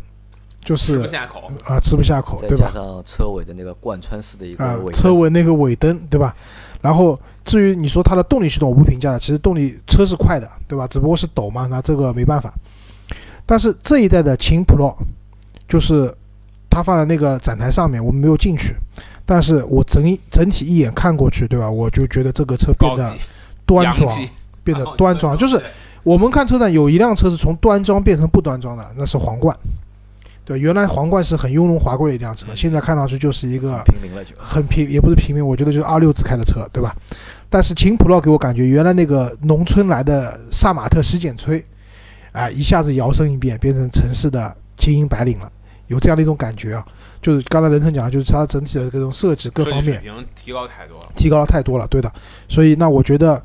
[0.63, 1.51] 就是吃不下口。
[1.65, 2.71] 啊吃不下口，再加对吧？
[2.73, 6.35] 上车尾的那个贯穿式的一个啊尾，车尾那个尾灯，对吧？
[6.81, 10.87] 然后至于你说它的动力系统，我不评价的，其实动力车是快的，对吧？
[10.87, 12.53] 只不过是抖嘛，那这个没办法。
[13.45, 14.95] 但是这一代的秦 Pro，
[15.67, 16.13] 就是
[16.69, 18.75] 它放在那个展台上面，我们没有进去，
[19.25, 21.69] 但是我整整体一眼看过去，对吧？
[21.69, 23.15] 我就觉得这个车变得、
[23.65, 24.27] 端庄，
[24.63, 25.61] 变得端庄，就是
[26.05, 29.57] 我们看车展有一辆车是从端庄变成不端庄的，那是皇冠。
[30.45, 34.35] 对，原来皇冠是很雍容华贵的一辆车，现在看上去就是一个平民了就。
[34.37, 36.95] 很平，也不是平民，我觉得就是二六子开的车，对吧？
[37.49, 41.65] 但是秦普 r 给我感觉，原来那个农村来的杀马特洗剪吹，
[42.31, 45.51] 啊、一下子摇身一变，变成城市的精英白领了，
[45.87, 46.85] 有这样的一种感觉啊。
[47.19, 49.99] 就是刚才任成讲的，就是它整体的各种设计各方面
[50.35, 51.07] 提高太多了。
[51.15, 52.13] 提高了太多了，对的。
[52.47, 53.41] 所以那我觉得，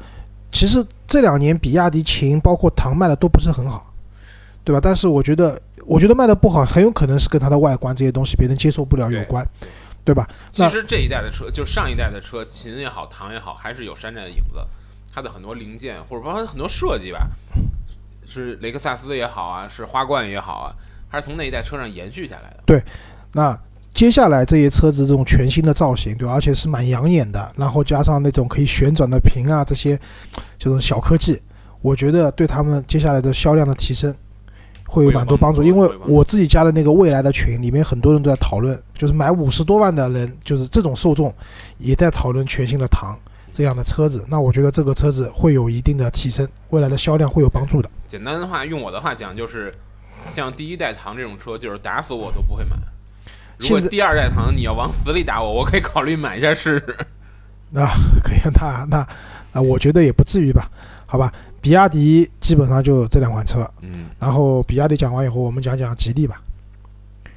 [0.53, 3.93] 其实这两年比亚迪秦包括唐卖的都不是很好，
[4.65, 4.81] 对吧？
[4.83, 9.47] 但是我觉得，我觉得卖的不好，很有可能是跟它的外观这些东西别人接受不了有关，
[10.05, 10.29] 对吧？
[10.51, 14.61] 其实这一代的车，就上一代的车，秦也好，唐也好，还是有山寨的影子。
[15.13, 17.29] 它的很多零件，或者包括很多设计吧，
[18.29, 20.73] 是雷克萨斯也好啊，是花冠也好啊，
[21.09, 22.63] 还是从那一代车上延续下来的。
[22.65, 22.81] 对
[23.33, 23.59] 那
[24.01, 29.95] 接下来这些车子这种全新的造型，对吧，而且是蛮养眼的，然后加上那种可以旋转的屏啊，这些
[30.57, 31.39] 这种小科技，
[31.83, 34.17] 我觉得对他们接下来的销量的提升
[34.87, 35.63] 会有蛮多帮助。
[35.63, 41.31] 因为我自己加的那个未来的群里面，很多人都在讨论，就是买五十多万的人，就是这种受众
[41.77, 43.15] 也在讨论全新的唐
[43.53, 44.25] 这样的车子。
[44.29, 47.91] 那我觉得这个车子会有一定的提升，未来的销量会有帮助的。
[48.09, 49.75] 简单的话，用我的话讲，就是
[50.35, 52.79] 像第一代唐这种车，就是打死我都不会买。
[53.61, 56.97] 如果第二代唐你要往死里打我，我可以考虑买一下试试。
[57.79, 57.93] 啊，
[58.25, 59.09] 可以，那那
[59.53, 60.71] 那我觉得也不至于吧，
[61.07, 61.33] 好吧。
[61.61, 66.41] 比亚迪基本上就这两款车，嗯，然后比亚迪讲完以后，我们讲讲吉利吧。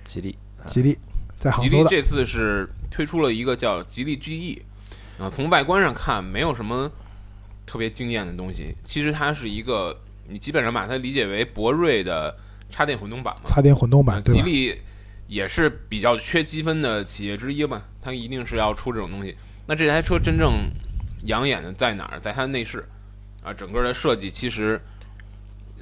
[0.06, 0.98] 吉利，吉利
[1.38, 4.62] 在杭州的，利这次是推出了一个叫吉利 GE，
[5.22, 6.90] 啊，从外观上看没有什么
[7.66, 8.74] 特别惊艳的东西。
[8.86, 12.34] 其实它是一个，你基本上把它理解为博瑞的
[12.70, 13.42] 插电混动版嘛。
[13.46, 14.42] 插电混动版，对吧？
[14.42, 14.82] 吉利
[15.34, 19.36] 也是比较缺积分的企业之一吧，它一定是要出这种东西。
[19.66, 20.70] 那这台车真正
[21.24, 22.20] 养眼的在哪儿？
[22.20, 22.88] 在它的内饰
[23.44, 24.80] 啊，整个的设计其实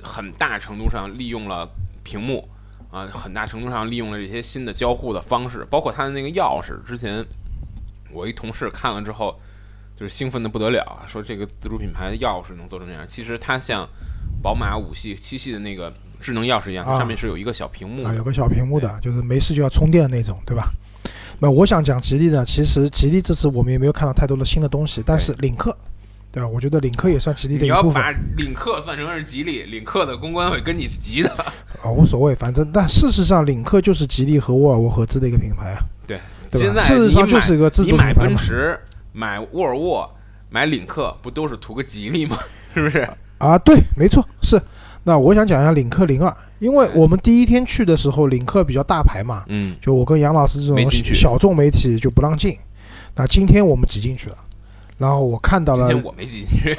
[0.01, 1.69] 很大程度上利用了
[2.01, 2.47] 屏幕
[2.89, 6.81] 啊，很大程度上利用了这些新的交互的方式，包括它的那个钥匙。
[6.87, 7.25] 之前
[8.09, 9.37] 我一同事看了之后，
[9.97, 13.05] 就是兴奋的不得了，说这个自主品牌的钥匙能做成这样。
[13.05, 13.85] 其实它像
[14.41, 20.71] 宝马五系、七系的那个智能钥匙一样，它啊上面是有一个小屏幕啊，有个小屏幕的，就是没事就要充电的那种，对吧？
[21.39, 25.75] 那我想讲吉利的，其实吉利这次我们也没有看到太多的新的东西，但是领克，
[26.31, 26.47] 对吧？
[26.47, 31.29] 我觉得领克也算吉利的一部分你要把领克算成是吉利，领克的公关会跟你急的。
[31.83, 36.19] 啊，无所谓，反正但事实上，领克就是吉利和沃尔沃合资的一个品牌啊，对，
[36.51, 36.61] 对？
[36.61, 38.23] 现在事实上就是一个自主品牌嘛。
[38.23, 38.79] 奔驰、
[39.11, 40.07] 买沃尔沃、
[40.51, 42.37] 买领克，不都是图个吉利吗？
[42.75, 43.09] 是不是？
[43.39, 44.61] 啊，对，没错，是。
[45.03, 52.55] 那我想讲一下领克零二，因为我们第一天去的时候，领克比较大牌嘛，嗯，就我跟杨老师这种小众媒体就不让进。
[53.15, 54.37] 那今天我们挤进去了，
[54.97, 56.77] 然后我看到了今天我没挤进去，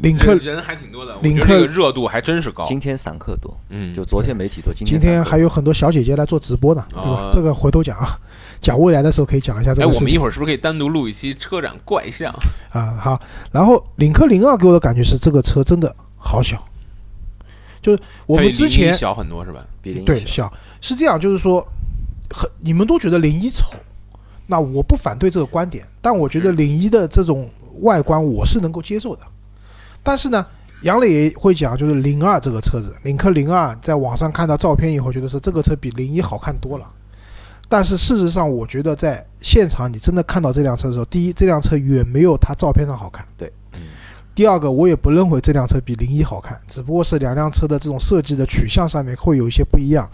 [0.00, 2.64] 领克人 人还挺多的，领克热度还真是高。
[2.64, 7.30] 今天散客多，嗯，就昨天媒体多，今天今天还有很多小姐姐来做直播呢，对吧哦？
[7.30, 8.18] 这个回头讲啊，
[8.60, 12.34] 讲未来的时候可以讲一下这哎，个事情我们一会儿是不是可以单独录一期车展怪象？
[12.72, 12.98] 啊。
[12.98, 13.20] 好，
[13.52, 16.60] 然后领克零二给我的感觉是这个车真的好小，
[17.84, 19.62] 就是我它比01们之前小很多是吧？
[19.82, 21.60] 比零对小，是这样，就是说，
[22.30, 23.66] 很你们都觉得零一丑，
[24.46, 27.46] 那我不反对这个观点，但我觉得零一的这种
[27.82, 29.22] 外观我是能够接受的。
[30.02, 30.46] 但是呢，
[30.80, 36.86] 杨磊会讲，就是零二这个车子，领克零二，在网上看到照片以后，觉得说这个车比零一好看多了。
[37.68, 43.26] 但是事实上，我觉得在现场你真的看到这辆车的时候，第一，这辆车远没有它照片上好看。
[43.36, 43.82] 对，嗯
[44.34, 50.10] 第二个，我也不认为这辆车比零一好看，只不过是两辆车的这种设计的取向上面会有一些不一样。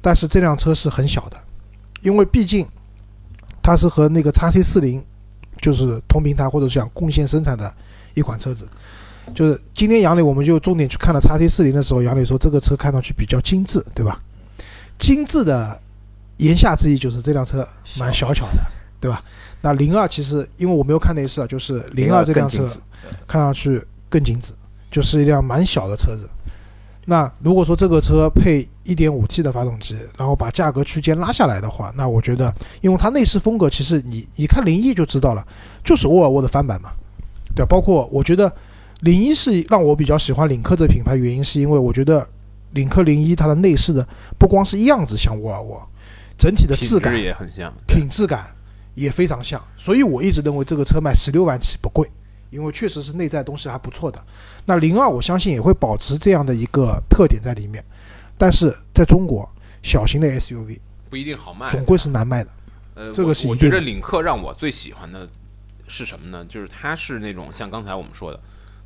[0.00, 1.36] 但是这辆车是很小的，
[2.02, 2.68] 因为毕竟
[3.62, 5.02] 它是和那个 x C 四零
[5.60, 7.72] 就是同平台或者是讲共线生产的
[8.14, 8.68] 一款车子。
[9.34, 14.20] 就是今天杨磊我们就重点去看了 x C 四零的时候，杨磊说这个车看上去比较精致，对吧？
[14.98, 15.80] 精致的
[16.36, 17.66] 言下之意就是这辆车
[17.98, 18.62] 蛮小巧的，
[19.00, 19.24] 对吧？
[19.64, 22.66] 那零二其实因为我没有看内饰啊，就是零二这辆车
[23.26, 24.52] 看上去更精致，
[24.90, 26.28] 就是一辆蛮小的车子。
[27.06, 32.52] 那如果说这个车配 1.5T 的发动机，然后把价格区间拉下来的话，那我觉得，
[32.82, 35.42] 因为它内饰风格，其实你你看零一就知道了，
[35.82, 36.90] 就是沃尔沃的翻版嘛，
[37.54, 37.66] 对吧？
[37.66, 38.52] 包括我觉得
[39.00, 42.26] 零一是让我比较喜欢领克这品牌，原因是因为我觉得
[42.72, 44.06] 领克零一它的内饰的
[44.38, 45.82] 不光是样子像沃尔沃，
[46.38, 48.53] 整体的质感质也很像，品质感
[48.94, 52.08] 也非常像，所以我一直认为这个车卖十六万起不贵，
[52.50, 54.22] 因为确实是内在东西还不错的。
[54.64, 57.84] 那零二我相信也会保持这样的一个特点在里面，
[58.38, 59.48] 但是在中国
[59.82, 60.78] 小型的 SUV
[61.10, 61.68] 不一定好卖。
[61.70, 62.50] 总归是难卖的。
[62.94, 65.28] 呃，这个是我觉得领克让我最喜欢的
[65.88, 66.44] 是什么呢？
[66.48, 68.40] 就是它是那种像刚才我们说的，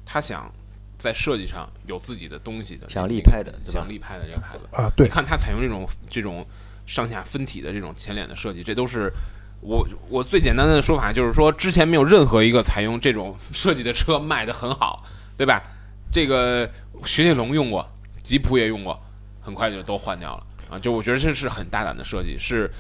[0.06, 0.50] 他想
[0.98, 4.64] 在设计上有自己的东西的，想立派的对吧想立派的这个牌子。
[4.72, 6.44] 啊，对你，看它采用这种这种
[6.86, 9.12] 上下分体的这种前脸的设计，这都是
[9.60, 15.02] 我我最简单的说法就是说，之前没有任何一个采用这种设计的车卖的很好，
[15.36, 15.62] 对吧？
[16.10, 16.68] 这个
[17.04, 17.86] 雪铁龙用过，
[18.22, 18.98] 吉普也用过，
[19.40, 20.78] 很快就都换掉了啊！
[20.78, 22.70] 就我觉得这是很大胆的设计，是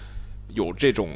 [0.54, 1.08] 有这种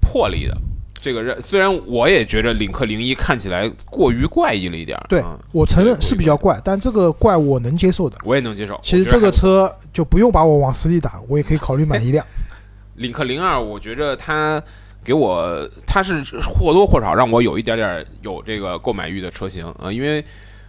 [0.00, 0.56] 魄力的。
[1.00, 8.18] 这个让虽然我也觉得领克零一看起来过于怪异了一点儿，对啊我承认是比较怪，但这个怪我能接受的。
[8.24, 8.78] 我也能接受。
[8.82, 12.26] 其实这个车就不用把我往死里打，我也可以考虑买一辆。
[12.96, 14.62] 领克零二，我觉着它
[15.04, 20.24] 给我，它是或多或少让我有一点点有这个购买欲的车型啊、呃因为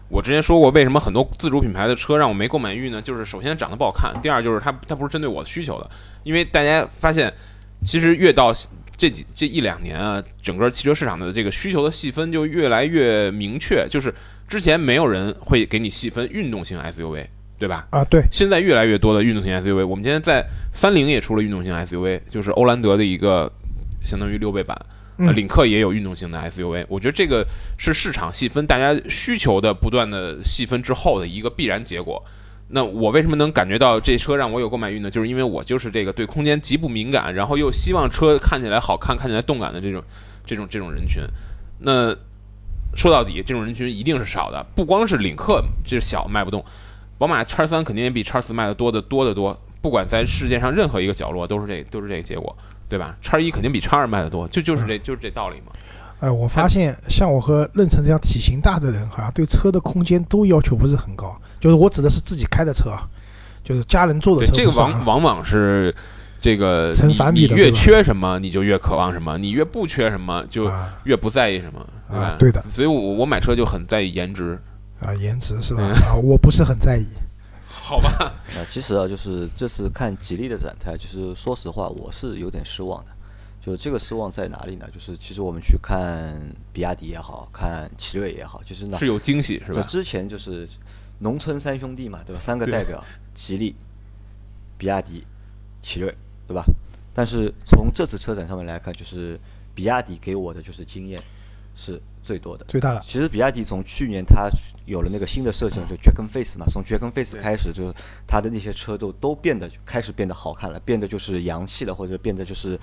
[0.10, 3.02] 我之前说过，为什么很多自主品牌的车让我没购买欲呢？
[3.02, 5.90] 就是首先长得不好看，第二就是它它不是针对我的需求的。
[6.24, 7.34] 因为大家发现，
[7.82, 8.54] 其实越到
[8.96, 14.14] 这几这一两年啊，整个汽车市场的这个需求的细分就越来越明确，就是
[14.48, 17.28] 之前没有人会给你细分运动型 SUV，
[17.60, 17.88] 对吧？
[17.90, 23.52] 啊，对，现在越来越多的运动型 SUV，我们今天在三菱也出了运动型 SUV，就是欧蓝德的一个
[24.06, 24.80] 相当于六倍版，
[25.18, 26.86] 呃，嗯领克也有运动型的 SUV。
[26.88, 27.46] 我觉得这个
[27.78, 32.24] 是市场细分，大家需求的不断的细分之后的一个必然结果。
[32.70, 35.10] 那我为什么能感觉到这车让我有购买欲呢？
[35.10, 40.04] 就是因为我就是这个对空间极不敏感，然后又希望车看起来好看、看起来动感的这种
[40.46, 41.24] 这种这种人群。
[41.80, 42.14] 那
[42.96, 46.64] 说到底，这种人群一定是少的，不光是领克这小卖不动，
[47.18, 49.60] 宝马叉三肯定也比叉四卖的多的多得多。
[49.82, 52.56] 不管在世界上任何一个角落，都是这都是这个结果，
[52.90, 53.16] 对吧？
[53.22, 55.72] 叉一肯定比叉二卖的多，就就是这就是这道理嘛。
[56.20, 61.40] 哎，我发现像我和任成这样体型大的人，好像对车的空间都要求不是很高。
[61.60, 63.08] 就是我指的是自己开的车啊，
[63.64, 64.72] 就是家人坐的对，车这个。
[64.72, 65.94] 往往往是
[66.42, 72.26] 这个成你你越反比的对吧缺什么，你就越渴望什么；你越不缺什么，就啊越不在意什么，对吧？
[72.26, 74.60] 啊对的所以我我买车就很在意颜值，
[75.00, 75.82] 啊，颜值是吧？
[75.82, 77.06] 嗯啊，我不是很在意。
[77.70, 78.10] 好吧？
[78.58, 83.12] 啊，其实啊，就是这次看吉利的展台，就是说实话，我是有点失望的。
[83.62, 84.88] 就这个失望在哪里呢？
[84.94, 86.34] 就是其实我们去看
[86.72, 89.82] 比亚迪也好看奇瑞也好，就是呢是，有惊喜是吧？
[89.82, 90.68] 这之前就是
[91.20, 92.42] 农村三兄弟嘛，对吧？
[92.42, 93.76] 三个代表，吉利、
[94.78, 95.26] 比亚迪、
[95.82, 96.16] 奇瑞，
[96.48, 96.64] 对吧？
[97.14, 99.38] 但是从这次车展上面来看，就是
[99.76, 101.22] 比亚迪给我的就是经验
[101.76, 102.66] 是最多的。
[102.68, 103.02] 最大的。
[103.08, 104.50] 其实比亚迪从去年它
[104.86, 107.42] 有了那个新的设计，就 Dragon Face 嘛，从 Dragon Face 对。
[107.42, 107.94] 开始，就是
[108.28, 112.78] 它的那些车都都变得开始变得好看了，变得就是洋气了，或者变得就是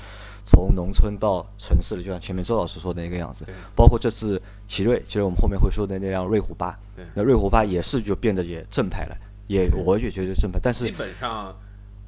[0.47, 3.45] 从农村到城市了，就像前面周老师说的那个样子。
[3.45, 3.55] 对。
[3.77, 9.17] 包括这次奇瑞，其实我们后面会说的那辆瑞虎八对，那瑞虎八也是就变得也正派了，
[9.47, 11.55] 也我也觉得正派，但是基本上，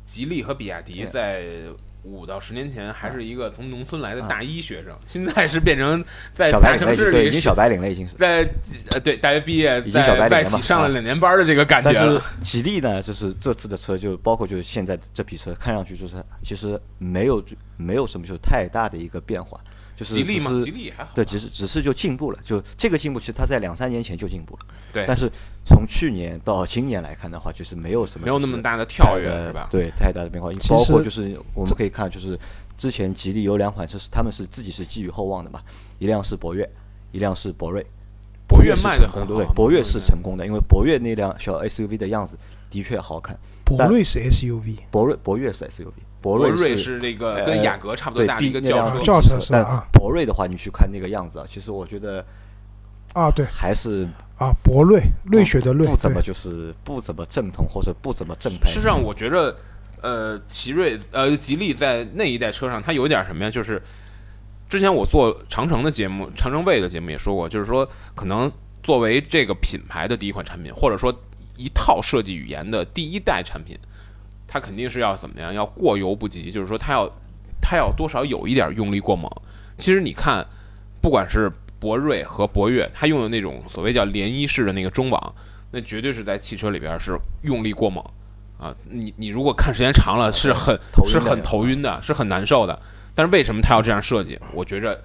[0.04, 1.44] 吉利和比亚迪在
[2.06, 8.16] 五到十年前还是一个从农村来的大一学生，现在是变成在小白大城市领了已经，对，已经小白领了，已经是。
[8.16, 8.48] 在
[8.90, 12.20] 呃对大学毕业，已经小白领了嘛上了啊两年班的这个感觉但是。
[12.42, 17.44] 吉利呢，就是这次的车，就包括就是现在这批车，看上去就是其实没有
[17.76, 19.60] 没有什么就是太大的一个变化，
[19.96, 21.10] 就是吉利嘛，只是吉利还好。
[21.14, 24.60] 对，只是只是就进步了，就这个进步，其实它在两三年前就进步了。
[24.92, 25.30] 对但是
[25.64, 29.68] 从去年到今年来看的话，就是没有什么没有那么大的跳跃太大是吧？
[29.70, 32.38] 对，太大的变化，包括就是我们可以看，就是
[32.76, 35.60] 之前吉利有两款车是他们是自己是寄予厚望的嘛，
[35.98, 36.68] 一辆是博越，
[37.12, 37.84] 一辆是博瑞。
[38.48, 42.38] 博越是卖的很成功，对好，博越博越是成功的，因为博越那辆小 SUV 的样子
[42.82, 43.38] 的确好看。
[43.64, 52.24] 博瑞是 SUV，博瑞博越是 SUV，博博瑞瑞是那个跟呃雅阁差不多大的一个轿车，轿车是啊博瑞的话，你去看那个样子啊，其实我觉得
[53.14, 54.06] 啊，对还是
[54.38, 58.68] 啊，博瑞，瑞雪的瑞，不怎么就是不怎么正统或者不怎么正派。
[58.68, 59.56] 事实上，我觉得，
[60.02, 63.50] 呃，奇瑞呃吉利在那一代车上，它有点什么呀？
[63.50, 63.82] 就是
[64.68, 68.50] 之前我做长城的节目，长城卫的节目也说过，就是说可能
[68.82, 71.12] 作为这个品牌的第一款产品，或者说
[71.56, 73.78] 一套设计语言的第一代产品，
[74.46, 75.52] 它肯定是要怎么样？
[75.52, 77.10] 要过犹不及，就是说它要
[77.60, 79.30] 它要多少有一点用力过猛。
[79.76, 80.46] 其实你看，
[81.00, 85.34] 不管是博瑞和博越，它用的那种所谓叫涟漪式的那个中网，
[85.70, 88.02] 那绝对是在汽车里边是用力过猛
[88.58, 88.74] 啊！
[88.88, 92.80] 你你如果看时间长了，是很是很头晕的，是很难受的。
[93.14, 94.38] 但是为什么它要这样设计？
[94.54, 94.98] 我觉着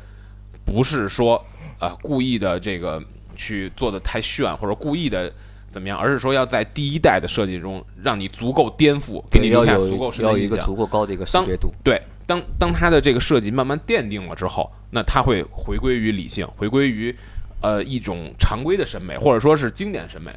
[0.66, 1.44] 不是说
[1.80, 3.02] 呃故意的这个
[3.36, 5.32] 去做的太炫，或者故意的
[5.72, 10.34] 怎么样，而是说要在第一代的设计中让你足够颠覆，给你要留下足够深的印象。
[10.34, 11.74] 要有一个足够高的一个识当别度。
[11.82, 17.16] 对，当当它的这个设计慢慢奠定了之后，那它会回归于理性，回归于
[17.62, 20.32] 呃一种常规的审美，或者说是经典审美。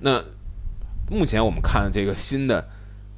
[0.00, 0.22] 那
[1.10, 2.66] 目前我们看这个新的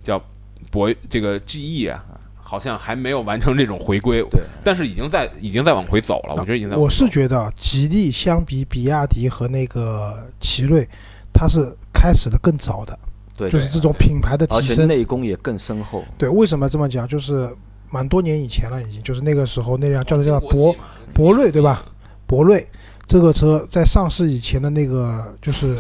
[0.03, 0.23] 叫
[0.71, 2.05] 博这个 GE 啊，
[2.41, 6.35] 好像还没有完成这种回归，对，但是已经在已经在往回走了。
[6.37, 10.89] 我觉得已经在往我回走是觉得吉利相比比亚迪和那个奇瑞，
[11.37, 12.99] 它是开始的更早的，
[13.37, 14.89] 对，就是这种品牌的而且提升。
[14.89, 16.03] 内功也更深厚。
[16.17, 17.07] 对，为什么这么讲？
[17.07, 17.55] 就是
[17.91, 20.75] 蛮多年以前了，已经就是那个时候那辆叫叫博
[21.13, 21.85] 博瑞对吧？
[22.27, 22.67] 博瑞
[23.07, 25.77] 这个车在上市以前的那个就是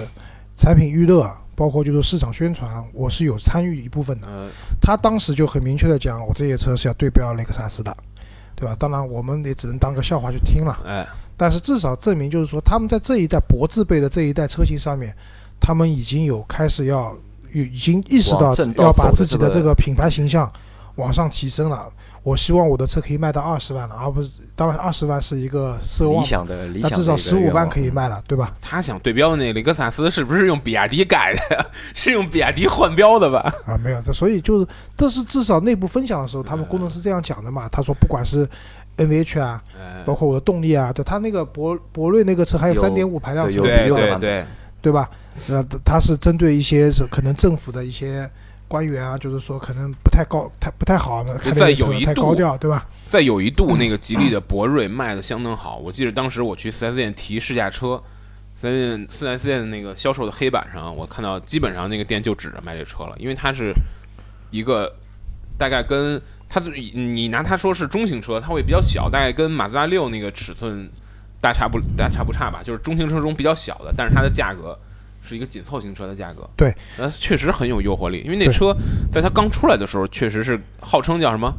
[0.57, 4.29] 产品预热，包括就是市场宣传，我是有参与一部分的。
[4.29, 4.49] 呃，
[4.81, 7.97] 他当时就很明确的讲，我这些车是要对标雷克萨斯的，
[8.55, 8.77] 对吧？
[8.79, 10.79] 当然我们也只能当个笑话去听了。
[10.87, 11.05] 哎，
[11.37, 15.13] 但是至少证明就是说，他们在这一代博字辈的这一代车型上面，
[15.61, 17.15] 他们已经有开始要
[17.53, 20.51] 有已经意识到要把自己的这个品牌形象
[20.97, 21.89] 往上提升了。
[22.23, 28.53] 我希望我的车可以卖到二十万了，而不是当然二十万是一个奢望，理想的理那至少想的一个十五万可以卖了，对吧？
[28.61, 31.71] 他想对标那个雷克萨斯是不是用比亚迪改的？
[31.95, 33.55] 是用比亚迪换标的吧？
[33.65, 37.69] 啊，没有，这所以就是，但是至少内部分享的时候，他们工程师这样讲的嘛。
[37.71, 38.45] 他说，不管是
[38.97, 44.47] NVH 啊，哎包括我的动力啊，对他那个博博瑞那个车还有有三点五排量有对比较的对对，对
[44.91, 45.11] 吧？
[45.49, 48.29] 呃，它是针对一些是可能政府的一些
[48.69, 52.87] 官员啊，就是说可能不太高，太不太好，开在那个车有一度太高调，对吧？
[53.09, 55.77] 在有一度，那个吉利的博瑞卖的相当好。
[55.77, 58.03] 我记得当时我去四 S 店提试驾车
[58.61, 63.73] 四 S 店四 S 店的那个销售的黑板上，我看到基本上那个店就指着卖这车了，因为它是
[64.51, 64.93] 一个
[65.57, 66.61] 大概跟它
[66.95, 70.91] 你拿它说是中型车，它会比较小，大概跟马自达六那个尺寸
[71.47, 74.77] 大差不大差不差吧，就是中型车中比较小的，但是它的价格
[75.23, 76.49] 是一个紧凑型车的价格。
[76.57, 78.77] 对，那，确实很有诱惑力，因为那车
[79.13, 81.55] 在它刚出来的时候，确实是号称叫什么？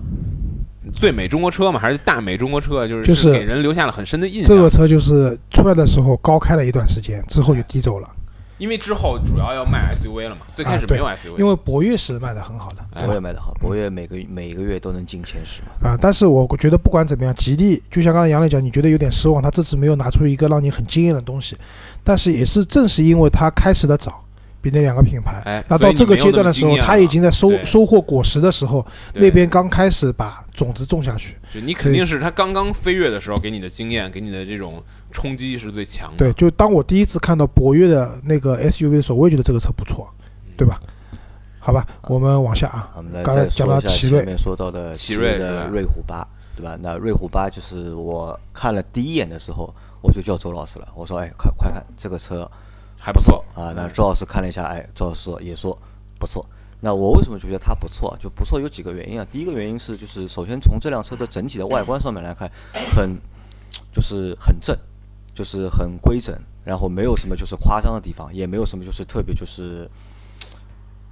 [0.92, 2.86] 最美中国车嘛，还是大美中国车？
[2.86, 4.48] 就是就是给人留下了很深的印象。
[4.48, 8.10] 这个车就是出来的时候高开了一段时间，之后就低走了，
[8.58, 15.90] 因为之后主要要卖 SUV 了嘛，最开始没有 SUV，、因为博越是卖的很好的哎博越卖的好，博越每个每个月都能进前十嘛。
[15.92, 15.98] 啊。
[16.00, 21.56] 但是我觉得不管怎么样，吉利就像刚才杨磊讲，你觉得有点失望，他这次没有拿出一个让你很惊艳的东西，
[22.04, 24.24] 但是也是正是因为他开始的早。
[24.60, 31.38] 比那两个品牌，哎，那到这个阶段的时候，他已经在收收获果实的时候，那边刚开始把种子种下去。
[31.54, 36.18] 就你肯定是它刚刚飞跃的时候给你的经验，给你的这种冲击是最强的。
[36.18, 40.10] 对，就当我第一次看到博越的那个 SUV 的时候，我也觉得这个车不错，
[40.58, 40.82] 对吧？
[41.60, 46.78] 好吧，我们往下啊，我们来刚才再讲说一下到奇瑞前面说到的奇瑞的瑞虎八，对吧？
[46.82, 52.50] 那瑞虎八就是我看了第一眼的时候，我就叫周老师了，我说：“哎，快快看这个车
[53.00, 55.78] 还不错啊！”那周老师看了一下，哎，周老师说也说
[56.18, 56.46] 不错。
[56.80, 58.16] 那我为什么觉得它不错？
[58.20, 59.26] 就不错有几个原因啊。
[59.32, 62.52] 第一个原因是，就是首先从这辆车的整体的外观上面来看，
[62.96, 63.18] 很
[63.92, 64.78] 就是很正，
[65.34, 69.90] 就是很规整，然后没有什么就是夸张的地方，也没有什么就是特别就是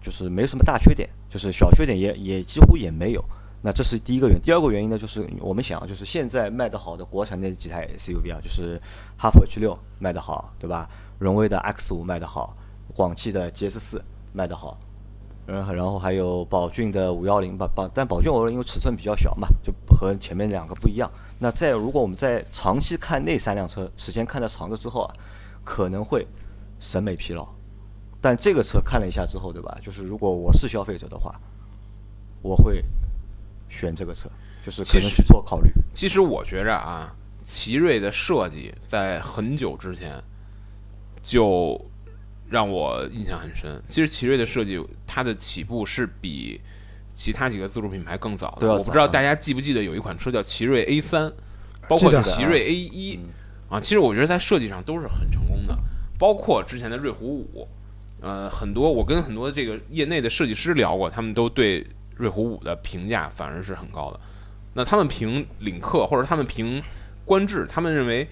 [0.02, 3.26] 就是没什么大缺点，就是小缺点也也几乎也没有。
[3.64, 4.42] 那这是第一个原因。
[4.44, 8.80] 第二个原因呢，就是我们想，就是现在卖得好的国产那几台 SUV 啊，就是
[9.18, 10.88] 哈弗 H 六卖得好，对吧？
[11.18, 12.56] 荣威的 X 五卖得好，
[12.94, 14.04] 广汽的 GS 四
[14.34, 14.78] 卖得好，
[15.46, 21.10] 然后然后还有宝骏的五幺零吧，宝但宝骏五幺零因为尺寸比较小嘛，就和前面两个不一样。
[21.38, 25.14] 那再如果我们在长期看那三辆车，时间看得长了之后啊，
[25.64, 26.26] 可能会
[26.80, 27.48] 审美疲劳。
[28.22, 29.78] 但这个车看了一下之后，对吧？
[29.84, 31.40] 就是如果我是消费者的话，
[32.42, 32.84] 我会
[33.70, 34.28] 选这个车，
[34.66, 35.70] 就是可能去做考虑。
[35.94, 40.20] 其实我觉着啊，奇瑞的设计在很久之前
[41.22, 41.80] 就
[42.50, 43.82] 让我印象很深。
[43.88, 46.62] 其实奇瑞的设计，它的起步是比
[47.14, 48.68] 其他几个自主品牌更早的。
[48.68, 51.32] 我不知道大家记不记得有一款车叫奇瑞 A 三，
[51.88, 53.30] 包括奇瑞 A 一嗯
[53.70, 55.78] 啊，其实我觉得在设计上都是很成功的，
[56.20, 57.68] 包括之前的瑞虎五。
[58.22, 61.86] 呃，很多我跟很多这个业内的设计师聊过，他们都对
[62.16, 64.20] 瑞虎五的评价反而是很高的。
[64.74, 66.82] 那他们评领克或者他们评
[67.24, 68.28] 观致，他们认为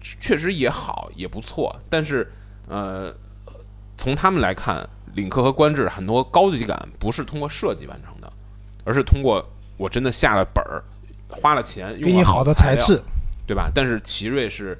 [0.00, 2.30] 确实也好，也不错，但是
[2.68, 3.14] 呃，
[3.96, 8.32] 从他们来看，领克和观致很多高级感不是通过设计完成的，
[8.84, 9.44] 而是通过
[9.76, 10.82] 我真的下了本儿，
[11.28, 13.00] 花了钱，用了给你好的材质，
[13.46, 13.70] 对吧？
[13.74, 14.78] 但是奇瑞是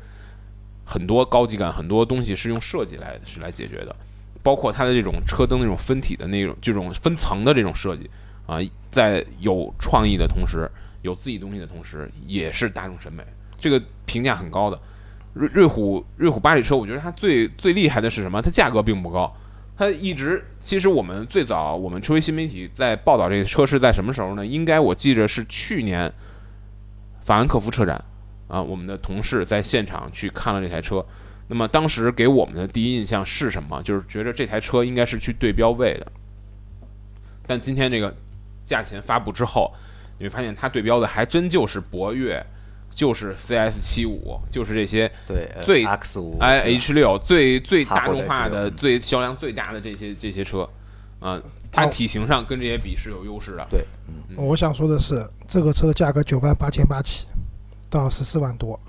[0.84, 3.95] 很多高级感，很多东西是用设计来是来解决的，
[4.43, 8.11] 包括它的这种车灯那种分体的那种这种分层的这种设计
[8.47, 8.59] 啊，
[8.91, 10.70] 在有创意的同时，
[11.03, 13.24] 有自己东西的同时，也是大众审美，
[13.59, 14.80] 这个评价很高的。
[15.37, 18.41] 瑞瑞虎瑞虎八这车，我觉得它最最厉害的是什么？
[18.41, 19.30] 它价格并不高，
[19.76, 24.47] 它一直其实我们最早我们车新媒体在报道这个车是在什么时候呢？
[24.47, 26.11] 应该我记着是去年
[27.22, 28.03] 法兰克福车展
[28.49, 31.05] 啊，我们的同事在现场去看了这台车。
[31.49, 33.82] 那么当时给我们的第一印象是什么？
[33.82, 36.11] 就是觉得这台车应该是去对标位的。
[37.47, 38.12] 但今天这个
[38.64, 39.70] 价钱发布之后，
[40.18, 42.45] 你会发现它对标的还真就是博越，
[42.97, 50.66] 就是 CS 七五，就是这些对呃最 X 五 i H 六最最大众化的、嗯最销量最大的这些这些车，
[51.20, 51.38] 啊，
[51.70, 53.66] 它体型上跟这些比是有优势的。
[53.68, 57.26] 对，嗯，我想说的是，这个车的价格九万八千八起，
[57.90, 58.80] 到十四万多。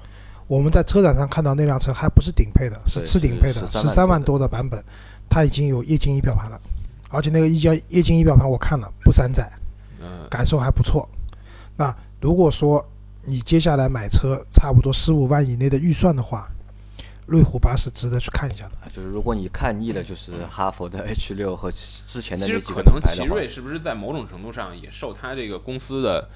[0.47, 4.81] 我们在车展上看到那辆车还不是顶配的，是次顶配的，是十三万多的版本，
[5.29, 6.57] 它已经有液晶仪表盘了，
[7.09, 9.51] 而且那个液晶液晶仪表盘我看了不山寨，
[9.99, 11.05] 嗯，感受还不错。
[11.75, 12.83] 那如果说
[13.29, 16.47] 你接下来买车差不多十五万以内的预算的话，
[17.25, 18.89] 瑞虎八是值得去看一下的。
[18.95, 26.29] 就是如果你看腻了，就是哈佛的 H 六和之前的那几个实可能品牌的话，奇瑞是不是在某种程度上也受它这个公司的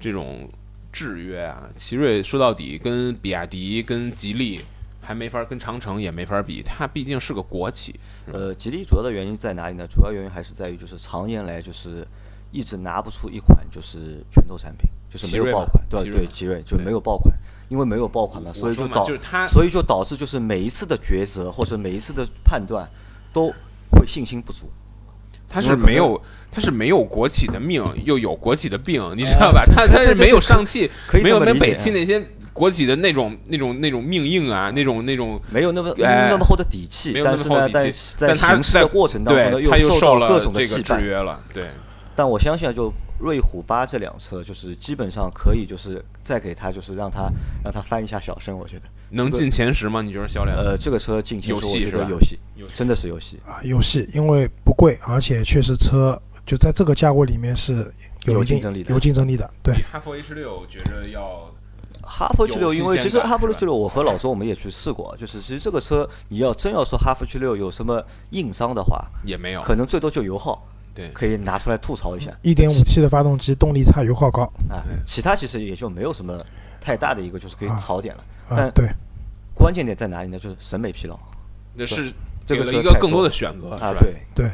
[0.00, 0.48] 这种
[0.90, 1.68] 制约啊？
[1.76, 4.62] 奇瑞说到底跟比亚迪、跟吉利
[5.02, 8.00] 还没法，跟长城也没法比，它毕竟是个国企。
[8.32, 9.86] 呃，吉利主要的原因在哪里呢？
[9.86, 12.06] 主要原因还是在于就是常年来就是
[12.50, 17.32] 一直拿不出一款就是拳头产品，就是没有爆款，对对，奇瑞就没有爆款，
[17.68, 22.88] 因为没有爆款嘛，所以就导就是它所以就导致就是每一次的抉择或者每一次的判断
[23.32, 23.52] 都
[23.90, 24.70] 会信心不足。
[25.52, 26.22] 它因为可能是没有，
[26.52, 29.64] 他是没有国企的命，又有国企的病，你知道吧？
[29.64, 35.40] 他他是没有上汽，没有没北汽那些国企的那种那种那种命硬啊，那种那种。
[35.50, 41.00] 没有那么哎那么厚的底气没，有但是呢，那么厚底在气在但在过程当中又受受了到各种的这个制。
[41.00, 41.64] 约了，对，
[42.20, 47.32] 但我相信啊，就瑞虎八这辆车，就是基本上可以，就是再给它，就是让它
[47.64, 48.82] 让它翻一下小身，我觉得。
[49.08, 50.02] 能进前十吗？
[50.02, 50.54] 你觉得销量？
[50.54, 53.40] 呃，这个车进前十，我觉得有戏有戏，真的是有戏。
[53.46, 57.90] 啊，游戏因为不贵，而且确实车就在这个价位里面是
[58.26, 59.50] 有竞争力的有竞争力的。
[59.62, 61.50] 对，哈弗 H 六觉得要
[62.02, 70.62] 哈弗 H 六，因为其实哈弗 H 六，我和老周我们也去试过，就是其实这个车你要真要说哈弗 H 六有什么硬伤的话，也没有，可能最多就油耗，
[70.94, 74.82] 对，可以拿出来吐槽一下一点五 T 的发动机动力差，油耗高啊。
[75.04, 76.38] 其他其实也就没有什么
[76.80, 78.24] 太大的一个就是可以啊槽点了。
[78.48, 78.70] 啊但。
[78.72, 78.88] 对，
[79.54, 80.38] 关键点在哪里呢？
[80.38, 81.18] 就是审美疲劳
[81.74, 82.12] 那是
[82.46, 84.14] 这个给了车太多一个更多的选择，啊对？
[84.34, 84.50] 对，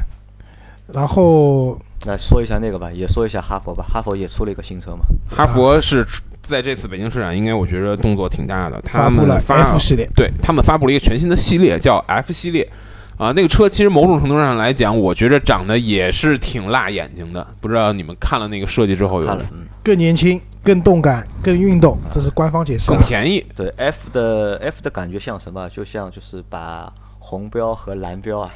[0.87, 3.85] 然后来说一下那个吧，也说一下哈佛吧。
[3.87, 6.05] 哈佛也出了一个新车嘛，哈佛是
[6.41, 12.69] 在这次北京车展，应该我觉得动作挺大的，他发布了们发 F 系列，对他们发布了一个全新的系列，叫 F 系列。
[13.17, 17.45] 啊，那个车其实某种程度上来讲，我觉得长得也是挺辣眼睛的。
[17.59, 22.95] 不知道你们看了那个设计之后有看了，嗯，更年轻、更动感、更运动，这是官方解释啊。
[22.95, 25.67] 更便宜，对 F 的 F 的感觉像什么？
[25.69, 28.53] 就像就是把红标和蓝标啊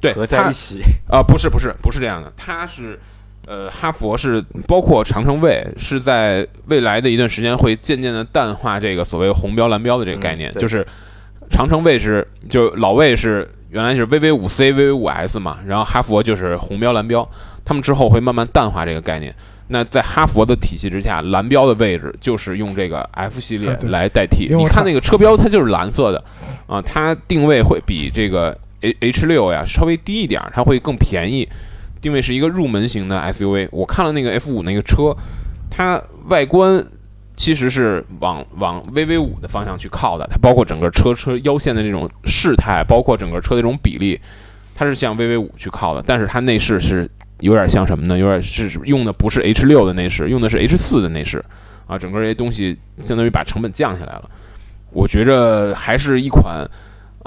[0.00, 0.80] 对，合在一起，
[1.10, 3.00] 啊、不是不是不是这样的，它是，
[3.48, 10.86] 呃，哈佛是包括长城卫是在未来的一段时间会渐渐的淡化这个所谓红标蓝标的这个概念，嗯就是
[11.50, 17.28] 长城卫是就老卫是原来是 VV 五 C、VV 五 S 嘛，然后哈佛就是红标蓝标，
[17.64, 19.34] 他们之后会慢慢淡化这个概念。
[19.70, 24.48] 那在哈佛的体系之下，蓝标的位置就是用这个 F 系列来代替。
[24.54, 26.24] 你看那个车标，它就是蓝色的，
[26.66, 31.46] 啊，它定位会比这个 H H 六呀稍微低一点儿，它会更便宜，
[32.00, 33.68] 定位是一个入门型的 SUV。
[33.70, 35.14] 我看了那个 F 五那个车，
[35.70, 36.82] 它外观
[37.38, 44.20] 其实是往往 VV 五的方向去靠的，它包括整个车车腰线的这种事态，包括整个车的这种比例，
[44.74, 47.08] 它是向 VV 五去靠的，但是它内饰是
[47.40, 48.18] 有点像什么呢？
[48.18, 51.42] 有点是用的不是 H 六的内饰，用的是 H 四的内饰
[51.86, 54.28] 啊，整个这些东西相当于把成本降下来了。
[54.90, 56.68] 我觉着还是一款。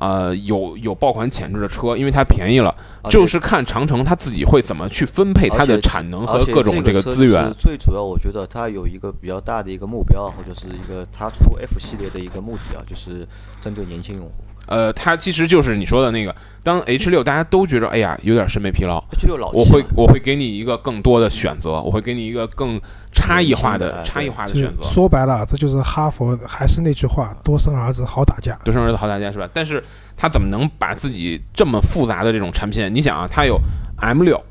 [0.01, 2.75] 呃，有有爆款潜质的车，因为它便宜了，
[3.07, 7.53] 就是看长城它自己会怎么去分配它的产能和各种这个资源。
[7.53, 13.27] 最主要，我觉得它有一个比较大的一个目标，或者是一个它出 F 系列的一个目的啊，就是
[13.61, 14.43] 针对年轻用户。
[14.71, 22.79] 呃，它其实就是你说的那个，当 H 六大家都觉得哎呀有点审美疲劳，H 六老我会我会给你一个更多的选择，我会给你一个更
[23.11, 24.81] 差异化的差异化的选择。
[24.81, 28.57] 说白了，这就是哈佛，还是那句话，多生儿子好打架。
[28.63, 29.45] 多生儿子好打架是吧？
[29.53, 29.83] 但是
[30.15, 32.95] 他怎么能把自己这么复杂的这种产品线？
[32.95, 33.59] 你想啊，它有
[33.97, 34.41] M 六，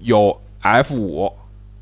[0.00, 1.32] 有 F 五，